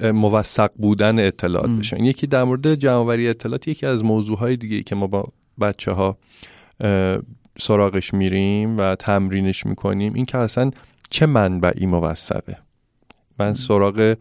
موثق 0.00 0.70
بودن 0.76 1.26
اطلاعات 1.26 1.70
بشن 1.70 2.04
یکی 2.04 2.26
در 2.26 2.44
مورد 2.44 2.74
جمعوری 2.74 3.28
اطلاعات 3.28 3.68
یکی 3.68 3.86
از 3.86 4.04
موضوعهای 4.04 4.56
دیگه 4.56 4.82
که 4.82 4.94
ما 4.94 5.06
با 5.06 5.32
بچه 5.60 5.92
ها 5.92 6.18
سراغش 7.58 8.14
میریم 8.14 8.78
و 8.78 8.94
تمرینش 8.94 9.66
می‌کنیم 9.66 10.14
این 10.14 10.26
که 10.26 10.38
اصلا 10.38 10.70
چه 11.10 11.26
منبعی 11.26 11.86
موثقه. 11.86 12.56
من 13.38 13.54
سراغ 13.54 14.14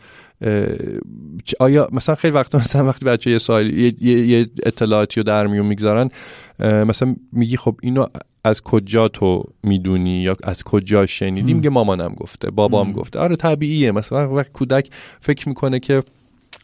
آیا 1.59 1.87
مثلا 1.91 2.15
خیلی 2.15 2.33
وقت 2.33 2.55
مثلا 2.55 2.85
وقتی 2.85 3.05
بچه 3.05 3.31
یه 3.31 3.37
سوال 3.37 3.73
یه, 3.73 3.93
یه 4.01 4.47
اطلاعاتی 4.65 5.19
رو 5.19 5.23
در 5.23 5.47
میون 5.47 5.65
می‌گذارن 5.65 6.09
مثلا 6.59 7.15
میگی 7.31 7.57
خب 7.57 7.75
اینو 7.83 8.05
از 8.43 8.61
کجا 8.61 9.07
تو 9.07 9.43
می‌دونی 9.63 10.21
یا 10.21 10.35
از 10.43 10.63
کجا 10.63 11.05
شنیدی؟ 11.05 11.53
میگه 11.53 11.69
مامانم 11.69 12.13
گفته 12.13 12.51
بابام 12.51 12.91
گفته. 12.91 13.19
آره 13.19 13.35
طبیعیه. 13.35 13.91
مثلا 13.91 14.35
وقت 14.35 14.51
کودک 14.51 14.89
فکر 15.21 15.49
می‌کنه 15.49 15.79
که 15.79 16.03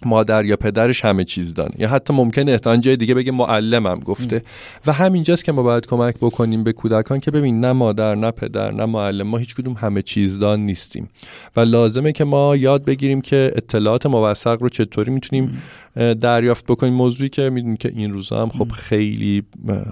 مادر 0.08 0.46
یا 0.46 0.56
پدرش 0.56 1.06
همه 1.06 1.24
چیز 1.24 1.54
دانه. 1.54 1.72
یا 1.78 1.90
حتی 1.90 2.14
ممکنه 2.14 2.52
احتمال 2.52 2.78
جای 2.78 2.96
دیگه 2.96 3.14
بگه 3.14 3.32
معلمم 3.32 4.00
گفته. 4.00 4.44
و 4.88 4.94
همینجاست 4.94 5.46
که 5.46 5.52
ما 5.52 5.64
باید 5.64 5.86
کمک 5.86 6.16
بکنیم 6.22 6.64
به 6.64 6.74
کودکان 6.74 7.20
که 7.20 7.32
ببین 7.32 7.60
نه 7.60 7.72
مادر 7.72 8.16
نه 8.16 8.32
پدر 8.32 8.72
نه 8.72 8.86
معلم 8.86 9.28
ما 9.28 9.38
هیچ 9.38 9.56
کدوم 9.56 9.74
همه 9.74 10.02
چیزدان 10.02 10.60
نیستیم. 10.60 11.10
و 11.56 11.60
لازمه 11.60 12.12
که 12.12 12.24
ما 12.24 12.56
یاد 12.56 12.86
بگیریم 12.86 13.22
که 13.22 13.52
اطلاعات 13.56 14.06
موثق 14.06 14.58
رو 14.62 14.70
چطوری 14.70 15.12
می‌تونیم 15.12 15.62
دریافت 15.96 16.66
بکنیم. 16.66 16.94
موضوعی 16.94 17.30
که 17.30 17.50
می‌دونیم 17.50 17.78
که 17.78 17.92
این 17.96 18.14
روزا 18.14 18.42
هم 18.42 18.50
خب 18.50 18.72
خیلی 18.72 19.44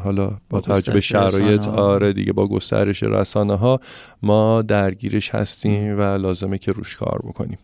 حالا 0.04 0.32
با 0.50 0.62
توجه 0.62 0.94
به 0.94 1.02
شرایط 1.02 1.68
آره 1.68 2.14
دیگه 2.14 2.34
با 2.34 2.48
گسترش 2.48 3.04
رسانه 3.04 3.56
ها 3.56 3.80
ما 4.22 4.62
درگیرش 4.62 5.36
هستیم 5.36 6.00
و 6.00 6.02
لازمه 6.02 6.58
که 6.58 6.72
روش 6.72 6.96
کار 6.96 7.22
بکنیم. 7.24 7.58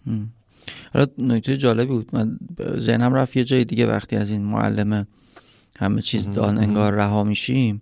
حالا 0.93 1.05
نکته 1.17 1.57
جالبی 1.57 1.85
بود. 1.85 2.09
من 2.13 2.39
ذهنم 2.79 3.13
رفت 3.13 3.37
یه 3.37 3.43
جای 3.43 3.65
دیگه 3.65 3.87
وقتی 3.87 4.15
از 4.15 4.31
این 4.31 4.41
معلم 4.41 5.07
همه 5.79 6.01
چیز 6.01 6.29
دان 6.29 6.57
انگار 6.57 6.93
رها 6.93 7.23
میشیم. 7.23 7.81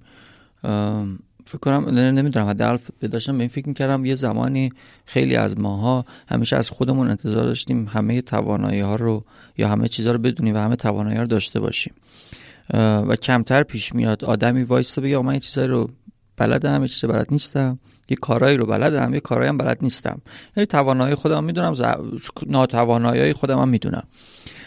فکر 1.47 1.59
کنم 1.61 1.89
نمی‌دونم 1.89 2.47
حداقل 2.47 2.77
داشتم 3.11 3.37
به 3.37 3.39
این 3.39 3.49
فکر 3.49 3.67
می‌کردم 3.67 4.05
یه 4.05 4.15
زمانی 4.15 4.71
خیلی 5.05 5.35
از 5.35 5.59
ماها 5.59 6.05
همیشه 6.29 6.55
از 6.55 6.69
خودمون 6.69 7.09
انتظار 7.09 7.43
داشتیم 7.43 7.87
همه 7.87 8.21
توانایی 8.21 8.79
ها 8.79 8.95
رو 8.95 9.25
یا 9.57 9.67
همه 9.67 9.87
چیزها 9.87 10.13
رو 10.13 10.19
بدونیم 10.19 10.55
و 10.55 10.57
همه 10.57 10.75
توانایی 10.75 11.17
رو 11.17 11.27
داشته 11.27 11.59
باشیم. 11.59 11.93
و 13.07 13.15
کمتر 13.15 13.63
پیش 13.63 13.95
میاد 13.95 14.25
آدمی 14.25 14.63
وایسته 14.63 15.01
بگه 15.01 15.21
من 15.21 15.33
یه 15.33 15.39
چیزایی 15.39 15.67
رو 15.67 15.89
بلدم 16.37 16.81
یه 16.81 16.87
چیز 16.87 17.05
بلد 17.05 17.27
نیستم. 17.31 17.79
یه 18.09 18.17
کارایی 18.17 18.57
رو 18.57 18.65
بلدم 18.65 19.13
یه 19.13 19.19
کارایی 19.19 19.49
هم 19.49 19.57
بلد 19.57 19.77
نیستم. 19.81 20.21
یعنی 20.57 20.67
توانایی 20.67 21.15
خودم 21.15 21.43
می‌دونم 21.43 21.73
ز... 21.73 21.81
ناتوانایی 22.47 23.33
خودم 23.33 23.59
هم 23.59 23.69
می‌دونم. 23.69 24.03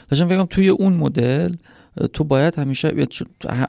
داشتم 0.09 0.29
فکرم 0.29 0.47
توی 0.47 0.69
اون 0.69 0.93
مدل 0.93 1.55
تو 2.13 2.25
باید 2.25 2.59
همیشه 2.59 3.07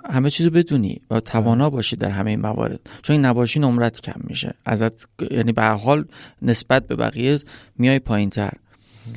همه 0.09 0.29
چیزو 0.29 0.49
بدونی 0.49 1.01
و 1.11 1.19
توانا 1.19 1.69
باشی 1.69 1.95
در 1.95 2.09
همه 2.09 2.29
این 2.29 2.41
موارد. 2.41 2.79
چون 3.01 3.13
این 3.13 3.25
نباشی 3.25 3.59
نمرت 3.59 4.01
کم 4.01 4.21
میشه. 4.23 4.53
ازت 4.65 5.07
یعنی 5.31 5.51
به 5.51 5.63
حال 5.63 6.05
نسبت 6.41 6.87
به 6.87 6.95
بقیه 6.95 7.39
میای 7.77 7.99
پایین 7.99 8.29
تر 8.29 8.51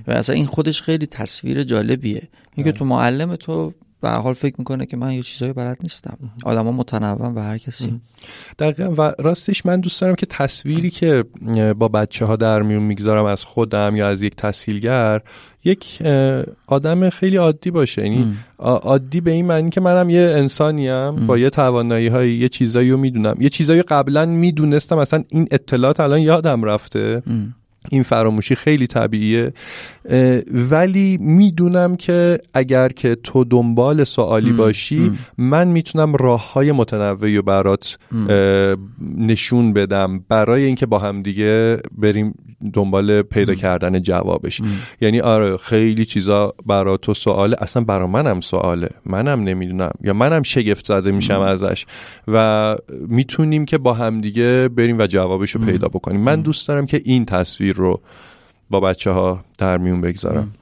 و 0.07 0.11
اصلا 0.11 0.37
این 0.37 0.47
خودش 0.47 0.83
خیلی 0.83 1.07
تصویر 1.07 1.63
جالبیه. 1.63 2.29
اینکه 2.55 2.73
تو 2.73 2.85
معلم 2.85 3.37
تو 3.37 3.73
به 4.03 4.11
حال 4.11 4.35
فکر 4.35 4.55
می‌کنه 4.59 4.87
که 4.87 4.97
من 4.97 5.13
یه 5.13 5.23
چیزایی 5.23 5.53
بلد 5.53 5.79
نیستم. 5.83 6.19
آدما 6.45 6.73
متنوع 6.73 7.33
و 7.35 7.39
هر 7.39 7.59
کسی. 7.59 8.01
دقیقا. 8.59 8.95
و 8.99 9.13
راستش 9.19 9.67
من 9.67 9.81
دوست 9.81 10.01
دارم 10.01 10.15
که 10.15 10.27
تصویری 10.27 10.91
که 10.91 11.25
با 11.79 11.89
بچه 11.89 12.25
ها 12.25 12.37
در 12.37 12.63
میون 12.63 12.83
می‌گذارم 12.83 13.25
از 13.25 13.45
خودم 13.45 13.97
یا 13.97 14.09
از 14.09 14.23
یک 14.23 14.37
تسهیلگر 14.37 15.21
یک 15.65 16.03
آدم 16.67 17.11
خیلی 17.11 17.37
عادی 17.37 17.71
باشه. 17.71 18.03
یعنی 18.03 18.37
عادی 18.59 19.21
به 19.21 19.31
این 19.31 19.47
معنی 19.47 19.71
که 19.71 19.81
منم 19.81 20.11
یه 20.11 20.21
انسانیم 20.21 21.27
با 21.27 21.39
یه 21.39 21.51
توانایی 21.51 22.09
های 22.09 22.35
یه 22.35 22.49
چیزایی 22.49 22.91
رو 22.91 22.97
می‌دونم. 22.97 23.37
یه 23.41 23.49
چیزایی 23.49 23.83
قبلا 23.83 24.27
می‌دونستم 24.27 24.99
اصلا 24.99 25.25
این 25.29 25.49
اطلاعات 25.51 26.01
الان 26.01 26.21
یادم 26.21 26.65
رفته. 26.65 27.23
این 27.91 28.03
فراموشی 28.03 28.55
خیلی 28.55 28.87
طبیعیه. 28.87 29.53
ولی 30.71 31.19
می‌دونم 31.21 31.97
که 31.97 32.39
اگر 32.55 32.89
که 32.89 33.15
تو 33.15 33.45
دنبال 33.45 34.05
سوالی 34.05 34.53
باشی 34.53 35.13
من 35.39 35.69
می‌تونم 35.69 36.17
راه 36.17 36.53
های 36.53 36.73
متنوعی 36.73 37.37
رو 37.37 37.43
برات 37.43 37.99
نشون 39.19 39.73
بدم 39.73 40.25
برای 40.29 40.65
اینکه 40.65 40.87
با 40.87 40.99
هم 40.99 41.23
دیگه 41.23 41.77
بریم 41.99 42.35
دنبال 42.73 43.23
پیدا 43.23 43.55
کردن 43.55 44.03
جوابش. 44.03 44.61
یعنی 45.01 45.21
آره 45.21 45.57
خیلی 45.57 46.05
چیزا 46.05 46.55
برا 46.67 46.97
تو 46.97 47.15
سواله. 47.15 47.57
اصلا 47.61 47.85
برا 47.85 48.07
منم 48.07 48.41
سواله. 48.41 48.89
منم 49.07 49.43
نمی‌دونم. 49.43 49.91
یا 50.05 50.13
منم 50.13 50.43
شگفت 50.43 50.87
زده 50.87 51.13
میشم 51.13 51.41
ازش. 51.41 51.87
و 52.29 52.77
می‌تونیم 53.09 53.65
که 53.65 53.79
با 53.79 53.93
همدیگه 53.93 54.69
بریم 54.69 54.99
و 54.99 55.07
جوابش 55.07 55.51
رو 55.51 55.61
پیدا 55.61 55.89
بکنیم. 55.89 56.21
من 56.21 56.41
دوست 56.41 56.69
دارم 56.69 56.87
که 56.87 57.03
این 57.05 57.25
تصویر 57.25 57.72
رو 57.73 58.01
با 58.71 58.81
بچه 58.81 59.11
ها 59.11 59.45
در 59.59 59.79
میون 59.79 60.01
بگذارم. 60.01 60.55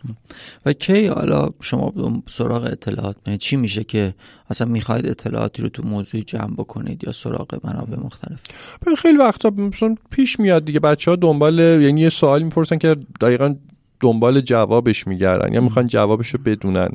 و 0.66 0.72
کی 0.72 1.06
حالا 1.06 1.48
شما 1.60 1.92
سراغ 2.28 2.64
اطلاعات 2.64 3.16
می 3.26 3.38
چی 3.38 3.56
میشه 3.56 3.84
که 3.84 4.14
اصلا 4.50 4.66
می‌خواید 4.66 5.06
اطلاعاتی 5.06 5.62
رو 5.62 5.68
تو 5.68 5.82
موضوع 5.82 6.20
جمع 6.20 6.54
بکنید 6.54 7.04
یا 7.04 7.12
سراغ 7.12 7.66
منابع 7.66 7.96
مختلف؟ 7.96 8.42
خیلی 8.98 9.18
وقتا 9.18 9.52
پیش 10.10 10.40
میاد 10.40 10.64
دیگه 10.64 10.80
بچه 10.80 11.10
ها 11.10 11.16
دنبال 11.16 11.58
یعنی 11.58 12.00
یه 12.00 12.08
سوال 12.08 12.42
می‌پرسن 12.42 12.76
که 12.76 12.96
دقیقا 13.20 13.54
دنبال 14.00 14.40
جوابش 14.40 15.06
میگردن 15.06 15.52
یا 15.52 15.60
می‌خوان 15.60 15.86
جوابش 15.86 16.28
رو 16.28 16.40
بدونن 16.44 16.88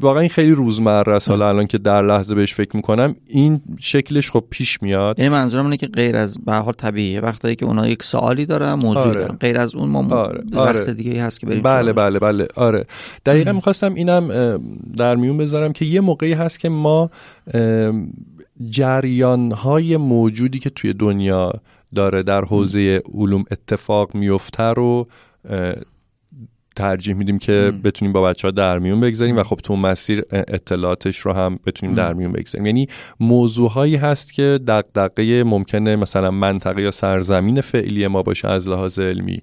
واقعا 0.00 0.20
این 0.20 0.28
خیلی 0.28 0.52
روزمره 0.52 1.12
است. 1.14 1.28
حالا 1.28 1.48
الان 1.48 1.66
که 1.66 1.78
در 1.78 2.02
لحظه 2.02 2.34
بهش 2.34 2.54
فکر 2.54 2.76
می‌کنم 2.76 3.14
این 3.28 3.60
شکلش 3.80 4.30
خب 4.30 4.44
پیش 4.50 4.82
میاد. 4.82 5.18
یعنی 5.18 5.28
منظورم 5.28 5.64
اینه 5.64 5.76
که 5.76 5.86
غیر 5.86 6.16
از 6.16 6.38
به 6.44 6.52
حال 6.54 6.72
طبیعیه. 6.72 7.20
وقتی 7.20 7.54
که 7.54 7.66
اونا 7.66 7.88
یک 7.88 8.02
سوالی 8.02 8.46
دارن 8.46 8.74
موضوع 8.74 8.98
آره. 8.98 9.20
دارن. 9.20 9.36
غیر 9.36 9.58
از 9.58 9.74
اون 9.74 9.88
ما 9.88 10.14
آره. 10.14 10.42
وقت 10.52 10.76
آره. 10.76 10.94
دیگه 10.94 11.22
هست 11.22 11.40
که 11.40 11.46
بریم 11.46 11.62
بله 11.62 11.92
بله 11.92 12.18
بله 12.18 12.46
آره. 12.56 12.84
دقیقا 13.26 13.52
می‌خواستم 13.52 13.94
اینم 13.94 14.28
در 14.96 15.16
میون 15.16 15.36
بذارم 15.36 15.72
که 15.72 15.84
یه 15.84 16.00
موقعی 16.00 16.32
هست 16.32 16.60
که 16.60 16.68
ما 16.68 17.10
جریان 18.70 19.52
های 19.52 19.96
موجودی 19.96 20.58
که 20.58 20.70
توی 20.70 20.92
دنیا 20.92 21.52
داره 21.94 22.22
در 22.22 22.44
حوزه 22.44 23.02
علوم 23.14 23.44
اتفاق 23.50 24.14
میفته 24.14 24.62
رو 24.62 25.06
ترجیح 26.76 27.14
میدیم 27.14 27.38
که 27.38 27.72
بتونیم 27.84 28.12
با 28.12 28.22
بچه 28.22 28.48
ها 28.48 28.52
در 28.52 28.78
میون 28.78 29.00
بگذاریم 29.00 29.36
و 29.36 29.42
خب 29.42 29.56
تو 29.56 29.76
مسیر 29.76 30.24
اطلاعاتش 30.30 31.18
رو 31.18 31.32
هم 31.32 31.58
بتونیم 31.66 31.94
در 31.94 32.12
میون 32.12 32.32
بگذاریم. 32.32 32.66
یعنی 32.66 32.88
موضوع 33.20 33.70
هایی 33.70 33.96
هست 33.96 34.32
که 34.32 34.60
دقدقه 34.66 35.44
ممکنه 35.44 35.96
مثلا 35.96 36.30
منطقه 36.30 36.82
یا 36.82 36.90
سرزمین 36.90 37.60
فعلی 37.60 38.06
ما 38.06 38.22
باشه 38.22 38.48
از 38.48 38.68
لحاظ 38.68 38.98
علمی. 38.98 39.40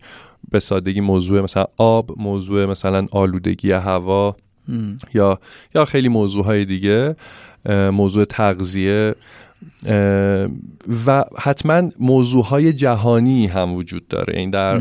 به 0.52 0.60
سادگی 0.60 1.02
موضوع 1.02 1.42
مثلا 1.42 1.66
آب 1.78 2.22
موضوع 2.22 2.66
مثلا 2.66 3.06
آلودگی 3.12 3.72
هوا 3.72 4.36
یا 5.14 5.40
یا 5.76 5.86
خیلی 5.86 6.10
موضوع 6.10 6.46
های 6.46 6.66
دیگه 6.66 7.16
موضوع 7.70 8.26
تغذیه 8.26 9.16
و 11.08 11.24
حتما 11.40 11.90
موضوع 12.00 12.46
های 12.46 12.74
جهانی 12.74 13.48
هم 13.48 13.74
وجود 13.74 14.08
داره. 14.08 14.38
این 14.38 14.50
در 14.50 14.80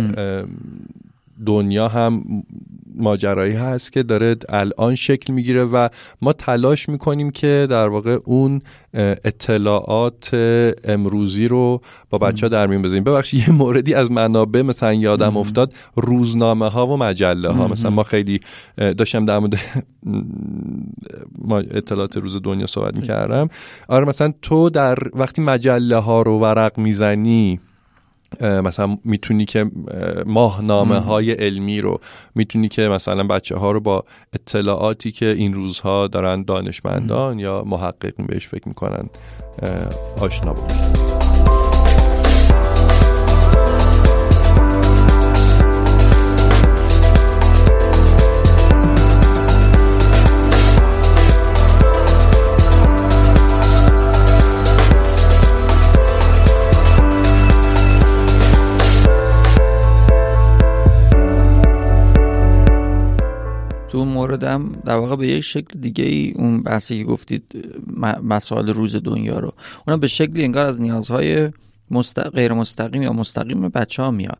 دنیا 1.46 1.88
هم 1.88 2.24
ماجرایی 2.96 3.54
هست 3.54 3.92
که 3.92 4.02
داره 4.02 4.36
الان 4.48 4.94
شکل 4.94 5.32
می‌گیره 5.32 5.64
و 5.64 5.88
ما 6.22 6.32
تلاش 6.32 6.88
می‌کنیم 6.88 7.30
که 7.30 7.66
در 7.70 7.88
واقع 7.88 8.18
اون 8.24 8.62
اطلاعات 8.94 10.30
امروزی 10.84 11.48
رو 11.48 11.80
با 12.10 12.18
بچه 12.18 12.46
ها 12.46 12.48
در 12.48 12.66
میون 12.66 12.82
بذاریم. 12.82 13.04
ببخشید 13.04 13.40
یه 13.40 13.50
موردی 13.50 13.94
از 13.94 14.10
منابع 14.10 14.62
مثلا 14.62 14.92
یادم 14.92 15.36
افتاد. 15.36 15.72
روزنامه 15.96 16.68
ها 16.68 16.86
و 16.86 16.96
مجله 16.96 17.50
ها 17.50 17.68
مثلا 17.68 17.90
ما 17.90 18.02
خیلی 18.02 18.40
داشتم 18.76 19.24
در 19.24 19.38
مورد 19.38 19.58
اطلاعات 21.70 22.16
روز 22.16 22.42
دنیا 22.42 22.66
صحبت 22.66 22.96
می‌کردم. 22.96 23.48
آره 23.88 24.04
مثلا 24.04 24.32
تو 24.42 24.70
در 24.70 24.98
وقتی 25.14 25.42
مجله 25.42 25.96
ها 25.96 26.22
رو 26.22 26.38
ورق 26.38 26.78
می‌زنی 26.78 27.60
مثلا 28.40 28.98
می‌تونی 29.04 29.44
که 29.44 29.70
ماهنامه 30.26 30.98
های 30.98 31.32
علمی 31.32 31.80
رو 31.80 32.00
می‌تونی 32.34 32.68
که 32.68 32.82
مثلا 32.82 33.22
بچه 33.22 33.56
ها 33.56 33.72
رو 33.72 33.80
با 33.80 34.04
اطلاعاتی 34.32 35.12
که 35.12 35.26
این 35.26 35.54
روزها 35.54 36.06
دارن 36.06 36.42
دانشمندان 36.42 37.38
یا 37.38 37.64
محققین 37.66 38.26
بهش 38.26 38.48
فکر 38.48 38.68
می‌کنن 38.68 39.08
آشنا 40.20 40.52
باشید 40.52 41.11
تو 64.36 64.58
موردم 64.58 64.82
در 64.84 64.96
واقع 64.96 65.16
به 65.16 65.26
یک 65.26 65.40
شکل 65.40 65.78
دیگه 65.80 66.04
ای 66.04 66.32
اون 66.36 66.62
بحثی 66.62 66.98
که 66.98 67.04
گفتید 67.04 67.42
مسائل 68.22 68.68
روز 68.68 68.96
دنیا 68.96 69.38
رو. 69.38 69.52
اونم 69.86 70.00
به 70.00 70.06
شکلی 70.06 70.44
انگار 70.44 70.66
از 70.66 70.80
نیازهای 70.80 71.50
غیر 72.34 72.52
مستقیم 72.52 73.02
یا 73.02 73.12
مستقیم 73.12 73.68
بچه 73.68 74.02
ها 74.02 74.10
میاد 74.10 74.38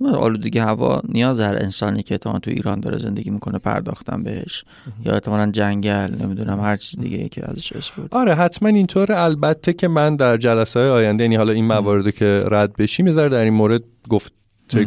آلودگی 0.00 0.58
هوا 0.58 1.02
نیاز 1.08 1.40
هر 1.40 1.56
انسانی 1.56 2.02
که 2.02 2.14
احتمالا 2.14 2.38
تو 2.38 2.50
ایران 2.50 2.80
داره 2.80 2.98
زندگی 2.98 3.30
می‌کنه 3.30 3.58
پرداختن 3.58 4.22
بهش. 4.22 4.64
یا 5.04 5.12
احتمالا 5.12 5.50
جنگل 5.50 6.14
نمی‌دونم 6.20 6.60
هر 6.60 6.76
چیز 6.76 7.00
دیگه 7.00 7.28
که 7.28 7.50
ازش 7.50 7.72
اسپورت 7.72 8.12
آره 8.12 8.34
حتما 8.34 8.68
اینطور. 8.68 9.12
البته 9.12 9.72
که 9.72 9.88
من 9.88 10.16
در 10.16 10.36
جلسه 10.36 10.80
های 10.80 10.88
آینده 10.88 11.24
یعنی 11.24 11.36
حالا 11.36 11.52
این 11.52 11.64
موارد 11.64 12.14
که 12.14 12.44
رد 12.50 12.76
بشیم 12.76 13.06
می‌ذاره 13.06 13.28
در 13.28 13.44
این 13.44 13.54
مورد 13.54 13.82
گفت 14.08 14.32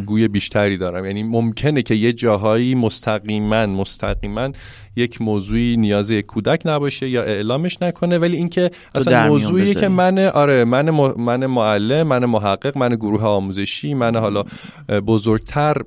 گوی 0.05 0.27
بیشتری 0.27 0.77
دارم. 0.77 1.05
یعنی 1.05 1.23
ممکنه 1.23 1.81
که 1.81 1.95
یه 1.95 2.13
جاهایی 2.13 2.75
مستقیما 2.75 3.65
مستقیما 3.65 4.49
یک 4.95 5.21
موضوعی 5.21 5.77
نیاز 5.77 6.11
یک 6.11 6.25
کودک 6.25 6.61
نباشه 6.65 7.09
یا 7.09 7.23
اعلامش 7.23 7.81
نکنه 7.81 8.17
ولی 8.17 8.37
اینکه 8.37 8.71
اصلا 8.95 9.27
موضوعی 9.27 9.73
که 9.73 9.87
من 9.87 10.19
آره 10.19 10.65
من 10.65 10.89
من 11.17 11.45
معلم 11.45 12.07
من 12.07 12.25
محقق 12.25 12.77
من 12.77 12.89
گروه 12.89 13.23
آموزشی 13.23 13.93
من 13.93 14.15
حالا 14.15 14.43
بزرگتر 14.89 15.77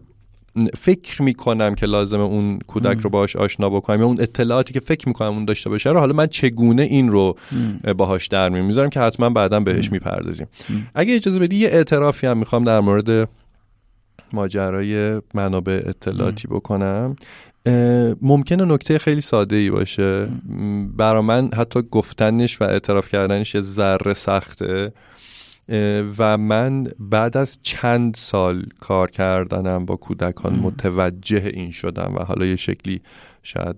فکر 0.78 1.22
می‌کنم 1.22 1.74
که 1.74 1.86
لازم 1.86 2.20
اون 2.20 2.58
کودک 2.66 3.00
رو 3.00 3.10
باش 3.10 3.36
آشنا 3.36 3.70
بکنم 3.70 4.00
یا 4.00 4.06
اون 4.06 4.20
اطلاعاتی 4.20 4.72
که 4.72 4.80
فکر 4.80 5.08
می‌کنم 5.08 5.28
اون 5.28 5.44
داشته 5.44 5.70
باشه 5.70 5.90
رو 5.90 5.98
حالا 5.98 6.12
من 6.12 6.26
چگونه 6.26 6.82
این 6.82 7.08
رو 7.08 7.36
باهاش 7.96 8.26
در 8.26 8.48
می‌ذارم 8.48 8.90
که 8.90 9.00
حتما 9.00 9.30
بعدا 9.30 9.60
بهش 9.60 9.92
می‌پردازیم. 9.92 10.46
اگه 10.94 11.14
اجازه 11.14 11.38
بدی 11.38 11.56
یه 11.56 11.68
اعترافی 11.68 12.26
هم 12.26 12.38
می‌خوام 12.38 12.64
در 12.64 12.80
مورد 12.80 13.28
ماجرای 14.32 15.20
منابع 15.34 15.82
اطلاعاتی 15.86 16.48
بکنم. 16.48 17.16
ممکنه 18.22 18.64
نکته 18.64 18.98
خیلی 18.98 19.20
ساده 19.20 19.56
ای 19.56 19.70
باشه 19.70 20.28
برا 20.96 21.22
من 21.22 21.50
حتی 21.56 21.82
گفتنش 21.82 22.60
و 22.60 22.64
اعتراف 22.64 23.08
کردنش 23.08 23.54
یه 23.54 23.60
ذره 23.60 24.14
سخته. 24.14 24.92
و 26.18 26.38
من 26.38 26.86
بعد 26.98 27.36
از 27.36 27.58
چند 27.62 28.14
سال 28.14 28.66
کار 28.80 29.10
کردنم 29.10 29.84
با 29.84 29.96
کودکان 29.96 30.54
متوجه 30.54 31.50
این 31.54 31.70
شدم 31.70 32.14
و 32.16 32.24
حالا 32.24 32.46
یه 32.46 32.56
شکلی 32.56 33.00
شاید 33.42 33.76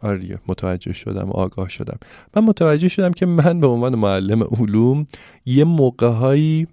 آره 0.00 0.38
متوجه 0.48 0.92
شدم 0.92 1.30
آگاه 1.30 1.68
شدم. 1.68 1.98
من 2.36 2.44
متوجه 2.44 2.88
شدم 2.88 3.12
که 3.12 3.26
من 3.26 3.60
به 3.60 3.66
عنوان 3.66 3.94
معلم 3.94 4.42
علوم 4.42 5.06
یه 5.46 5.64
موقعهایی 5.64 6.66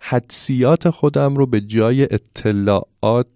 حدسیات 0.00 0.90
خودم 0.90 1.34
رو 1.34 1.46
به 1.46 1.60
جای 1.60 2.02
اطلاعات 2.02 3.26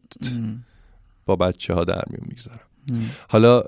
با 1.26 1.36
بچه 1.36 1.74
ها 1.74 1.84
در 1.84 2.02
میون 2.10 2.26
می‌گذارم. 2.28 2.60
حالا 3.28 3.62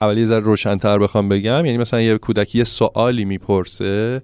اولی 0.00 0.20
یه 0.20 0.26
ذره 0.26 0.40
روشنتر 0.40 0.98
بخوام 0.98 1.28
بگم 1.28 1.64
یعنی 1.64 1.78
مثلا 1.78 2.00
یه 2.00 2.18
کودکی 2.18 2.58
یه 2.58 2.64
سوالی 2.64 3.24
می‌پرسه 3.24 4.22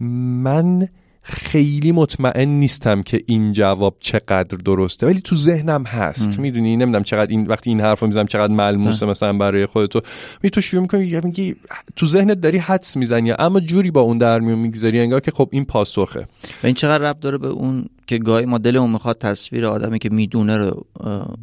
من 0.00 0.88
خیلی 1.26 1.92
مطمئن 1.92 2.48
نیستم 2.48 3.02
که 3.02 3.20
این 3.26 3.52
جواب 3.52 3.96
چقدر 4.00 4.56
درسته. 4.64 5.06
ولی 5.06 5.20
تو 5.20 5.36
ذهنم 5.36 5.84
هست. 5.84 6.38
می‌دونی؟ 6.38 6.76
نمی‌دونم 6.76 7.04
چقدر 7.04 7.30
این 7.30 7.46
وقتی 7.46 7.70
این 7.70 7.80
حرفو 7.80 8.06
می‌زنم 8.06 8.26
چقدر 8.26 8.52
ملموسه 8.52 9.06
مثلا 9.06 9.32
برای 9.32 9.66
خودتو. 9.66 10.00
می 10.42 10.50
تو 10.50 10.60
شروع 10.60 10.82
می‌کنی 10.82 11.20
میگی 11.24 11.56
تو 11.96 12.06
ذهنت 12.06 12.40
داری 12.40 12.58
حدس 12.58 12.96
می‌زنی 12.96 13.32
اما 13.38 13.60
جوری 13.60 13.90
با 13.90 14.00
اون 14.00 14.18
در 14.18 14.40
میون 14.40 14.58
می‌گذاری 14.58 15.00
انگار 15.00 15.20
که 15.20 15.30
خب 15.30 15.48
این 15.52 15.64
پاسخه. 15.64 16.20
و 16.20 16.66
این 16.66 16.74
چقدر 16.74 17.10
رب 17.10 17.20
داره 17.20 17.38
به 17.38 17.48
اون 17.48 17.84
که 18.06 18.18
گاهی 18.18 18.46
ما 18.46 18.58
دلمون 18.58 18.90
می‌خواد 18.90 19.18
تصویر 19.18 19.66
آدمی 19.66 19.98
که 19.98 20.10
می‌دونه 20.10 20.56
رو 20.56 20.86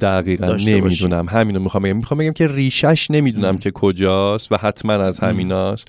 دقیقا. 0.02 0.56
نمی‌دونم. 0.66 1.26
همینو 1.30 1.60
می‌خوام 1.60 1.84
بگم. 1.84 1.98
می‌خوام 1.98 2.18
بگم 2.18 2.34
که 2.34 2.48
ریشش 2.48 3.12
نمی‌دونم 3.12 3.58
که 3.58 3.72
کجاست 3.72 4.52
و 4.52 4.58
حتما 4.58 4.94
از 4.94 5.20
همیناست. 5.20 5.86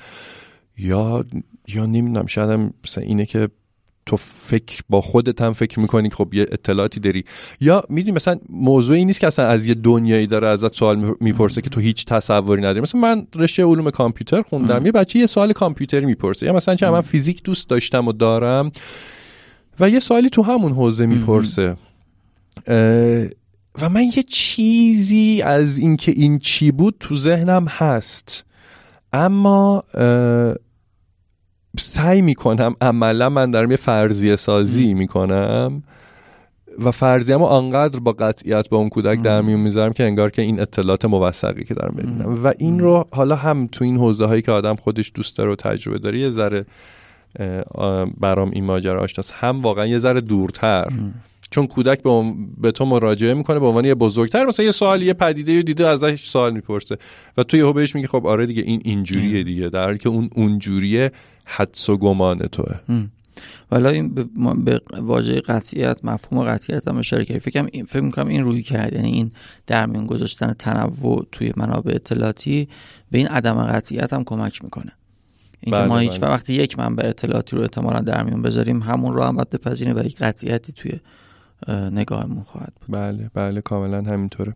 یا 0.78 1.24
یا 1.68 1.86
نمی‌دونم. 1.86 2.26
شاید 2.26 2.72
مثلا 2.84 3.04
اینه 3.04 3.26
که 3.26 3.48
تو 4.06 4.16
فکر 4.16 4.80
با 4.88 5.00
خودت 5.00 5.42
هم 5.42 5.52
فکر 5.52 5.80
می‌کنی 5.80 6.10
خب 6.10 6.34
یه 6.34 6.46
اطلاعاتی 6.52 7.00
داری. 7.00 7.24
یا 7.60 7.84
می‌دونی 7.88 8.16
مثلا 8.16 8.36
موضوعی 8.48 9.04
نیست 9.04 9.20
که 9.20 9.26
اصلا 9.26 9.46
از 9.46 9.66
یه 9.66 9.74
دنیایی 9.74 10.26
داره 10.26 10.48
ازت 10.48 10.74
سوال 10.74 11.14
می‌پرسه 11.20 11.60
که 11.60 11.70
تو 11.70 11.80
هیچ 11.80 12.06
تصوری 12.06 12.62
نداری. 12.62 12.80
مثلا 12.80 13.00
من 13.00 13.26
رشته 13.34 13.64
علوم 13.64 13.90
کامپیوتر 13.90 14.42
خوندم 14.42 14.86
یه 14.86 14.92
بچه 14.92 15.18
یه 15.18 15.26
سوال 15.26 15.52
کامپیوتری 15.52 16.06
می‌پرسه. 16.06 16.46
یا 16.46 16.52
مثلا 16.52 16.74
چه 16.74 16.90
من 16.90 17.00
فیزیک 17.00 17.42
دوست 17.42 17.68
داشتم 17.68 18.08
و 18.08 18.12
دارم 18.12 18.72
و 19.80 19.90
یه 19.90 20.00
سوالی 20.00 20.30
تو 20.30 20.42
همون 20.42 20.72
حوزه 20.72 21.06
می‌پرسه. 21.06 21.76
و 23.82 23.88
من 23.88 24.02
یه 24.16 24.22
چیزی 24.28 25.42
از 25.42 25.78
اینکه 25.78 26.12
این 26.12 26.38
چی 26.38 26.70
بود 26.70 26.96
تو 27.00 27.16
ذهنم 27.16 27.66
هست. 27.68 28.44
اما 29.12 29.84
سعی 31.78 32.22
می‌کنم 32.22 32.74
عملا 32.80 33.28
من 33.28 33.50
دارم 33.50 33.70
یه 33.70 33.76
فرضیه 33.76 34.36
سازی 34.36 34.94
می‌کنم 34.94 35.82
و 36.78 36.90
فرضیه‌مو 36.90 37.44
آنقدر 37.44 38.00
با 38.00 38.12
قطعیت 38.12 38.68
با 38.68 38.78
اون 38.78 38.88
کودک 38.88 39.22
در 39.22 39.42
میون 39.42 39.60
می‌ذارم 39.60 39.92
که 39.92 40.04
انگار 40.04 40.30
که 40.30 40.42
این 40.42 40.60
اطلاعات 40.60 41.04
موثقی 41.04 41.64
که 41.64 41.74
دارم 41.74 41.94
ببینم 41.94 42.44
و 42.44 42.52
این 42.58 42.80
رو 42.80 43.04
حالا 43.12 43.36
هم 43.36 43.68
تو 43.72 43.84
این 43.84 43.96
حوزه 43.96 44.26
هایی 44.26 44.42
که 44.42 44.52
آدم 44.52 44.76
خودش 44.76 45.12
دوست 45.14 45.36
داره 45.36 45.52
و 45.52 45.56
تجربه 45.56 45.98
داره 45.98 46.18
یه 46.18 46.30
ذره 46.30 46.66
برام 48.20 48.50
این 48.50 48.64
ماجرا 48.64 49.00
آشناست 49.00 49.32
هم 49.32 49.60
واقعا 49.60 49.86
یه 49.86 49.98
ذره 49.98 50.20
دورتر. 50.20 50.88
چون 51.52 51.66
کودک 51.66 52.02
به, 52.02 52.34
به 52.58 52.72
تو 52.72 52.84
مراجعه 52.84 53.34
می‌کنه 53.34 53.58
به 53.58 53.66
عنوان 53.66 53.84
یه 53.84 53.94
بزرگتر 53.94 54.46
مثلا 54.46 54.66
یه 54.66 54.72
سوال 54.72 55.02
یه 55.02 55.12
پدیده 55.12 55.62
دیده 55.62 55.88
ازش 55.88 56.24
سوال 56.24 56.52
می‌پرسه. 56.52 56.96
و 57.36 57.42
تو 57.42 57.56
یهو 57.56 57.72
بهش 57.72 57.94
میگه 57.94 58.08
خب 58.08 58.26
آره 58.26 58.46
دیگه 58.46 58.62
این 58.62 58.82
اینجوریه 58.84 59.42
دیگه 59.42 59.68
در 59.68 59.84
حالی 59.84 59.98
که 59.98 60.08
اون 60.08 60.30
اونجوریه 60.34 61.12
حدس 61.44 61.88
و 61.88 61.96
گمان 61.96 62.38
توه. 62.38 62.76
حالا 63.70 63.88
این 63.88 64.14
به, 64.14 64.24
به 64.64 64.80
واژه 65.00 65.40
قطعیت 65.40 66.04
مفهوم 66.04 66.44
قطعیت 66.44 66.88
هم 66.88 66.96
اشاره 66.96 67.24
کردی. 67.24 67.40
فکر 67.40 67.66
این 67.72 67.84
فکر 67.84 68.00
می‌کنم 68.00 68.28
این 68.28 68.44
روی 68.44 68.62
کرد. 68.62 68.92
یعنی 68.92 69.10
این 69.10 69.32
در 69.66 69.86
میون 69.86 70.06
گذاشتن 70.06 70.52
تنوع 70.52 71.26
توی 71.32 71.52
منابع 71.56 71.94
اطلاعاتی 71.94 72.68
به 73.10 73.18
این 73.18 73.28
عدم 73.28 73.62
قطعیت 73.62 74.12
هم 74.12 74.24
کمک 74.24 74.64
می‌کنه. 74.64 74.92
اینکه 75.60 75.80
بله 75.80 75.88
ما 75.88 75.98
هیچ 75.98 76.20
بله. 76.20 76.30
وقتی 76.30 76.52
یک 76.52 76.78
منبع 76.78 77.08
اطلاعاتی 77.08 77.56
رو 77.56 77.62
احتمالا 77.62 78.00
در 78.00 78.24
میون 78.24 78.42
بذاریم 78.42 78.82
همون 78.82 79.14
رو 79.14 79.22
هم 79.22 79.36
باید 79.36 79.50
بپذیریم 79.50 79.96
و 79.96 80.04
یک 80.04 80.16
قطعیتی 80.16 80.72
توی 80.72 80.92
نگاهمون 81.68 82.42
خواهد 82.42 82.72
بود. 82.80 82.96
بله 82.96 83.30
بله 83.34 83.60
کاملا 83.60 84.02
همینطوره. 84.02 84.54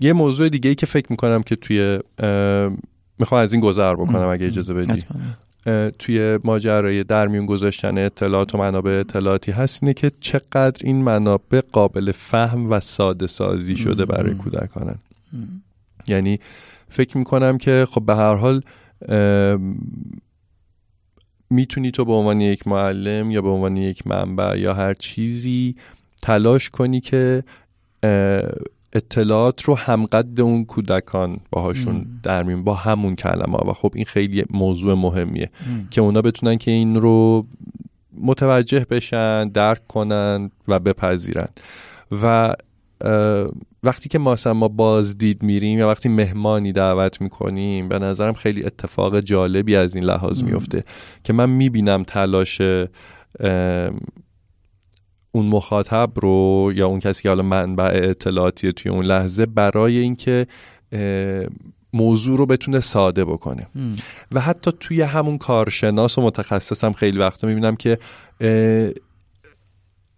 یه 0.00 0.12
موضوع 0.12 0.48
دیگه 0.48 0.68
ای 0.68 0.74
که 0.74 0.86
فکر 0.86 1.06
می‌کنم 1.10 1.42
که 1.42 1.56
توی 1.56 1.98
می‌خوام 3.18 3.40
از 3.40 3.52
این 3.52 3.62
گذر 3.62 3.94
بکنم 3.94 4.28
اگه 4.28 4.46
اجازه 4.46 4.74
بدی. 4.74 5.04
توی 5.98 6.38
ماجرای 6.44 7.04
در 7.04 7.28
میون 7.28 7.46
گذاشتن 7.46 7.98
اطلاعات 7.98 8.54
و 8.54 8.58
منابع 8.58 8.90
اطلاعاتی 8.90 9.52
هست 9.52 9.82
اینه 9.82 9.94
که 9.94 10.10
چقدر 10.20 10.80
این 10.84 11.02
منابع 11.02 11.60
قابل 11.72 12.12
فهم 12.12 12.70
و 12.70 12.80
ساده 12.80 13.26
سازی 13.26 13.76
شده 13.76 14.04
برای 14.04 14.34
کودکانن. 14.34 14.98
یعنی 16.06 16.40
فکر 16.88 17.18
می‌کنم 17.18 17.58
که 17.58 17.86
خب 17.90 18.02
به 18.06 18.16
هر 18.16 18.34
حال 18.34 18.62
می‌تونی 21.50 21.90
تو 21.90 22.04
به 22.04 22.12
عنوان 22.12 22.40
یک 22.40 22.66
معلم 22.66 23.30
یا 23.30 23.42
به 23.42 23.48
عنوان 23.48 23.76
یک 23.76 24.06
منبع 24.06 24.58
یا 24.58 24.74
هر 24.74 24.94
چیزی 24.94 25.76
تلاش 26.22 26.70
کنی 26.70 27.00
که 27.00 27.44
اطلاعات 28.92 29.62
رو 29.62 29.74
همقد 29.74 30.40
اون 30.40 30.64
کودکان 30.64 31.40
باهاشون 31.50 32.06
در 32.22 32.42
میون 32.42 32.64
با 32.64 32.74
همون 32.74 33.16
کلمه 33.16 33.58
و 33.58 33.72
خب 33.72 33.92
این 33.94 34.04
خیلی 34.04 34.44
موضوع 34.50 34.94
مهمیه 34.94 35.50
که 35.90 36.00
اونا 36.00 36.22
بتونن 36.22 36.56
که 36.56 36.70
این 36.70 36.96
رو 36.96 37.46
متوجه 38.20 38.86
بشن 38.90 39.48
درک 39.48 39.86
کنن 39.86 40.50
و 40.68 40.78
بپذیرن. 40.78 41.48
و 42.22 42.54
وقتی 43.82 44.08
که 44.08 44.18
ما 44.18 44.36
ما 44.46 44.68
بازدید 44.68 45.42
میریم 45.42 45.78
یا 45.78 45.88
وقتی 45.88 46.08
مهمانی 46.08 46.72
دعوت 46.72 47.20
می‌کنیم 47.20 47.88
به 47.88 47.98
نظرم 47.98 48.32
خیلی 48.32 48.64
اتفاق 48.64 49.20
جالبی 49.20 49.76
از 49.76 49.94
این 49.94 50.04
لحاظ 50.04 50.42
میفته 50.42 50.84
که 51.24 51.32
من 51.32 51.50
می‌بینم 51.50 52.02
تلاش 52.02 52.60
اون 55.32 55.46
مخاطب 55.46 56.10
رو 56.16 56.72
یا 56.74 56.86
اون 56.86 57.00
کسی 57.00 57.22
که 57.22 57.28
حالا 57.28 57.42
منبع 57.42 57.90
اطلاعاتی 57.94 58.72
توی 58.72 58.92
اون 58.92 59.04
لحظه 59.04 59.46
برای 59.46 59.98
اینکه 59.98 60.46
موضوع 61.92 62.38
رو 62.38 62.46
بتونه 62.46 62.80
ساده 62.80 63.24
بکنه. 63.24 63.66
و 64.32 64.40
حتی 64.40 64.72
توی 64.80 65.02
همون 65.02 65.38
کارشناس 65.38 66.18
و 66.18 66.22
متخصص 66.22 66.84
هم 66.84 66.92
خیلی 66.92 67.18
وقتا 67.18 67.46
می‌بینم 67.46 67.76
که 67.76 67.98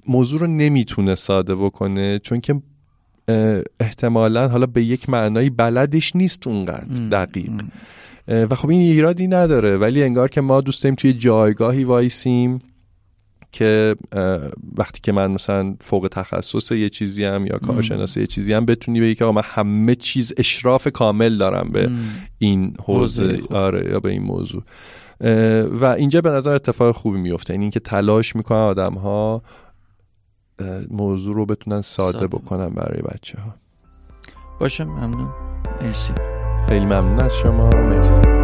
موضوع 0.07 0.40
رو 0.40 0.46
نمی‌تونه 0.46 1.14
ساده 1.14 1.55
بکنه 1.55 2.18
چون 2.18 2.40
که 2.40 2.62
احتمالا 3.80 4.48
حالا 4.48 4.66
به 4.66 4.82
یک 4.84 5.08
معنایی 5.10 5.50
بلدش 5.50 6.16
نیست 6.16 6.46
اونقدر 6.46 7.08
دقیق. 7.10 7.52
و 8.28 8.54
خب 8.54 8.68
این 8.68 8.80
ایرادی 8.80 9.26
نداره 9.26 9.76
ولی 9.76 10.02
انگار 10.02 10.28
که 10.28 10.40
ما 10.40 10.60
دوست 10.60 10.82
داریم 10.82 10.94
توی 10.94 11.12
جایگاهی 11.12 11.84
وایسیم 11.84 12.58
که 13.52 13.96
وقتی 14.76 15.00
که 15.02 15.12
من 15.12 15.30
مثلا 15.30 15.74
فوق 15.80 16.08
تخصص 16.10 16.70
یه 16.70 16.88
چیزی 16.88 17.24
هم 17.24 17.46
یا 17.46 17.58
کارشناس 17.58 18.16
یه 18.16 18.26
چیزی 18.26 18.52
هم 18.52 18.66
بتونی 18.66 19.00
بگی 19.00 19.14
که 19.14 19.24
من 19.24 19.42
همه 19.44 19.94
چیز 19.94 20.32
اشراف 20.36 20.88
کامل 20.88 21.38
دارم 21.38 21.70
به 21.72 21.90
این 22.38 22.76
حوزه. 22.84 23.38
آره 23.50 23.90
یا 23.90 24.00
به 24.00 24.10
این 24.10 24.22
موضوع. 24.22 24.62
و 25.80 25.84
اینجا 25.84 26.20
به 26.20 26.30
نظر 26.30 26.50
اتفاق 26.50 26.94
خوبی 26.94 27.18
میفته 27.18 27.52
این 27.52 27.62
اینکه 27.62 27.80
تلاش 27.80 28.36
می‌کنن 28.36 28.58
آدم 28.58 28.94
ها 28.94 29.42
موضوع 30.90 31.34
رو 31.34 31.46
بتونن 31.46 31.80
ساده, 31.80 32.12
ساده. 32.12 32.26
بکنن 32.26 32.68
برای 32.68 33.02
بچه 33.02 33.40
ها 33.40 33.54
باشه 34.60 34.84
ممنون. 34.84 35.28
مرسی. 35.82 36.12
خیلی 36.68 36.84
ممنون 36.84 37.20
از 37.20 37.36
شما. 37.36 37.68
مرسی. 37.68 38.41